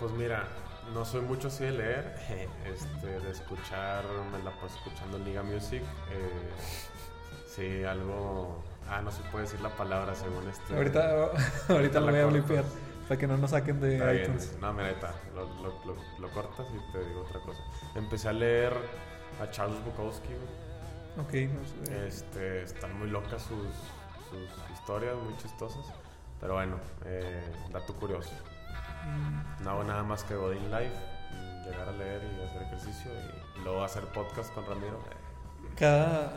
Pues 0.00 0.12
mira, 0.12 0.44
no 0.92 1.04
soy 1.04 1.20
mucho 1.20 1.48
así 1.48 1.64
de 1.64 1.72
leer, 1.72 2.16
este, 2.74 3.06
de 3.20 3.30
escuchar, 3.30 4.04
me 4.32 4.42
la 4.42 4.50
paso 4.52 4.76
escuchando 4.78 5.18
Liga 5.18 5.42
Music, 5.42 5.82
eh, 6.10 6.50
sí, 7.54 7.84
algo, 7.84 8.62
ah, 8.88 9.00
no 9.02 9.10
se 9.12 9.22
puede 9.30 9.44
decir 9.44 9.60
la 9.60 9.70
palabra 9.70 10.14
según 10.14 10.48
este. 10.48 10.74
Ahorita, 10.74 11.28
ahorita 11.68 12.00
lo 12.00 12.10
voy 12.10 12.20
a 12.20 12.26
blipear. 12.26 12.64
Para 13.08 13.20
que 13.20 13.28
no 13.28 13.36
nos 13.36 13.50
saquen 13.52 13.80
de 13.80 14.20
iTunes. 14.20 14.56
No, 14.60 14.72
mira, 14.72 14.90
está. 14.90 15.14
Lo, 15.32 15.44
lo- 15.62 15.78
lo- 15.86 15.96
lo 16.18 16.28
cortas 16.30 16.66
y 16.74 16.92
te 16.92 17.04
digo 17.04 17.20
otra 17.20 17.38
cosa. 17.40 17.60
Empecé 17.94 18.28
a 18.30 18.32
leer 18.32 18.72
a 19.40 19.50
Charles 19.50 19.82
Bukowski. 19.84 20.32
Ok, 21.18 21.32
no 21.52 21.86
sé. 21.86 22.06
Este, 22.06 22.62
están 22.62 22.98
muy 22.98 23.08
locas 23.08 23.42
sus, 23.42 23.66
sus 24.30 24.70
historias, 24.78 25.14
muy 25.24 25.36
chistosas. 25.38 25.84
Pero 26.40 26.54
bueno, 26.54 26.76
eh, 27.04 27.42
dato 27.72 27.94
curioso. 27.94 28.30
Mm, 29.06 29.64
No 29.64 29.70
hago 29.70 29.84
nada 29.84 30.02
más 30.02 30.24
que 30.24 30.34
Godin 30.34 30.64
Live, 30.70 30.92
mm, 31.32 31.64
llegar 31.64 31.88
a 31.88 31.92
leer 31.92 32.22
y 32.24 32.44
hacer 32.48 32.62
ejercicio 32.62 33.10
y 33.58 33.62
luego 33.62 33.82
hacer 33.84 34.04
podcast 34.12 34.52
con 34.52 34.66
Ramiro. 34.66 34.98
Cada, 35.76 36.32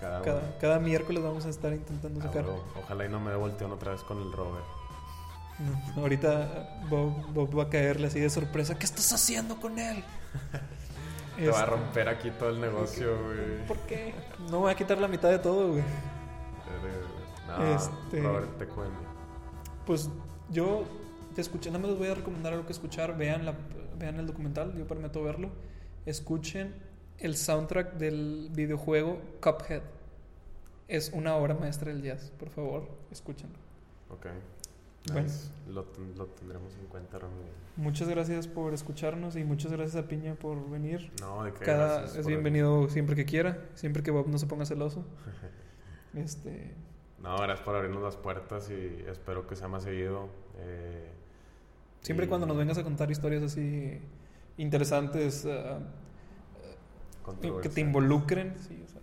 Cada, 0.00 0.22
cada, 0.22 0.58
cada 0.58 0.78
miércoles 0.78 1.22
vamos 1.22 1.44
a 1.46 1.48
estar 1.50 1.72
intentando 1.72 2.20
Ah, 2.20 2.24
sacar. 2.24 2.44
huevo. 2.44 2.64
Ojalá 2.82 3.04
y 3.04 3.08
no 3.08 3.20
me 3.20 3.34
volteen 3.36 3.70
otra 3.72 3.92
vez 3.92 4.02
con 4.02 4.20
el 4.20 4.32
Robert. 4.32 4.64
No, 5.94 6.02
ahorita 6.02 6.80
Bob, 6.90 7.32
Bob 7.32 7.58
va 7.58 7.62
a 7.64 7.68
caerle 7.70 8.08
así 8.08 8.18
de 8.20 8.28
sorpresa. 8.28 8.76
¿Qué 8.76 8.84
estás 8.86 9.12
haciendo 9.12 9.60
con 9.60 9.78
él? 9.78 10.02
Te 11.36 11.48
va 11.48 11.58
a 11.58 11.60
Este, 11.64 11.70
romper 11.70 12.08
aquí 12.08 12.30
todo 12.30 12.50
el 12.50 12.60
negocio, 12.60 13.16
güey. 13.24 13.66
¿Por 13.66 13.78
qué? 13.80 14.14
No 14.46 14.52
me 14.52 14.56
voy 14.58 14.72
a 14.72 14.74
quitar 14.76 14.98
la 14.98 15.08
mitad 15.08 15.30
de 15.30 15.38
todo, 15.38 15.72
güey. 15.72 15.82
No, 17.48 17.74
Este- 17.74 18.22
Robert 18.22 18.58
te 18.58 18.66
cuento. 18.66 18.98
Pues 19.86 20.08
yo 20.50 20.84
te 21.34 21.40
escuché, 21.40 21.70
nada 21.70 21.80
más 21.80 21.90
les 21.90 21.98
voy 21.98 22.08
a 22.08 22.14
recomendar 22.14 22.52
algo 22.52 22.66
que 22.66 22.72
escuchar. 22.72 23.16
Vean, 23.16 23.44
la, 23.44 23.54
vean 23.98 24.18
el 24.18 24.26
documental, 24.26 24.74
yo 24.76 24.86
prometo 24.86 25.22
verlo. 25.22 25.50
Escuchen 26.06 26.74
el 27.18 27.36
soundtrack 27.36 27.94
del 27.94 28.48
videojuego 28.52 29.18
Cuphead. 29.42 29.82
Es 30.88 31.10
una 31.14 31.36
obra 31.36 31.54
maestra 31.54 31.92
del 31.92 32.02
jazz, 32.02 32.30
por 32.38 32.50
favor, 32.50 32.88
escúchenlo. 33.10 33.56
Ok. 34.10 34.26
Bueno. 35.12 35.28
Lo, 35.68 35.86
lo 36.16 36.26
tendremos 36.26 36.74
en 36.76 36.86
cuenta, 36.86 37.18
Ramiro. 37.18 37.52
Muchas 37.76 38.08
gracias 38.08 38.46
por 38.46 38.72
escucharnos 38.72 39.36
y 39.36 39.44
muchas 39.44 39.72
gracias 39.72 40.02
a 40.02 40.08
Piña 40.08 40.34
por 40.34 40.70
venir. 40.70 41.10
No, 41.20 41.44
de 41.44 41.52
que 41.52 41.64
Cada 41.64 42.04
es 42.04 42.26
bienvenido 42.26 42.88
siempre 42.88 43.16
que 43.16 43.24
quiera, 43.24 43.58
siempre 43.74 44.02
que 44.02 44.10
Bob 44.10 44.28
no 44.28 44.38
se 44.38 44.46
ponga 44.46 44.64
celoso. 44.64 45.04
Este, 46.14 46.70
No, 47.20 47.36
gracias 47.38 47.60
por 47.64 47.74
abrirnos 47.74 48.00
las 48.00 48.16
puertas 48.16 48.70
y 48.70 49.04
espero 49.08 49.48
que 49.48 49.56
sea 49.56 49.66
más 49.66 49.82
seguido. 49.82 50.28
eh, 50.58 51.10
siempre 52.02 52.26
y 52.26 52.28
cuando 52.28 52.46
nos 52.46 52.56
vengas 52.56 52.78
a 52.78 52.84
contar 52.84 53.10
historias 53.10 53.42
así 53.42 53.98
interesantes, 54.56 55.44
ah, 55.46 55.80
que 57.62 57.68
te 57.68 57.80
involucren, 57.80 58.54
sí, 58.60 58.80
o 58.84 58.88
sea, 58.88 59.00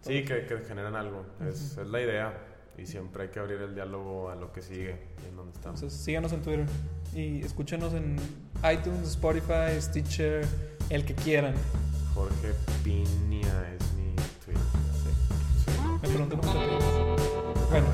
Sí, 0.00 0.24
que, 0.24 0.46
que 0.46 0.58
generan 0.66 0.96
algo. 0.96 1.26
Es, 1.46 1.76
es 1.76 1.86
la 1.86 2.00
idea. 2.00 2.32
Y 2.76 2.86
siempre 2.86 3.24
hay 3.24 3.28
que 3.30 3.38
abrir 3.38 3.60
el 3.60 3.74
diálogo 3.74 4.30
a 4.30 4.34
lo 4.34 4.52
que 4.52 4.60
sigue 4.60 4.96
y 5.24 5.28
en 5.28 5.36
donde 5.36 5.52
estamos. 5.52 5.80
Entonces, 5.80 6.00
síganos 6.00 6.32
en 6.32 6.42
Twitter 6.42 6.66
y 7.14 7.40
escúchenos 7.44 7.94
en 7.94 8.16
iTunes, 8.70 9.10
Spotify, 9.10 9.80
Stitcher, 9.80 10.46
el 10.90 11.04
que 11.04 11.14
quieran. 11.14 11.54
Jorge 12.14 12.52
Piña 12.82 13.74
es 13.74 13.92
mi 13.94 14.14
Twitter. 14.44 14.62
Sí. 15.02 15.72
Me 16.02 16.08
pregunto 16.08 16.36
cómo 16.36 16.52
se. 16.52 16.58
Bueno, 17.70 17.86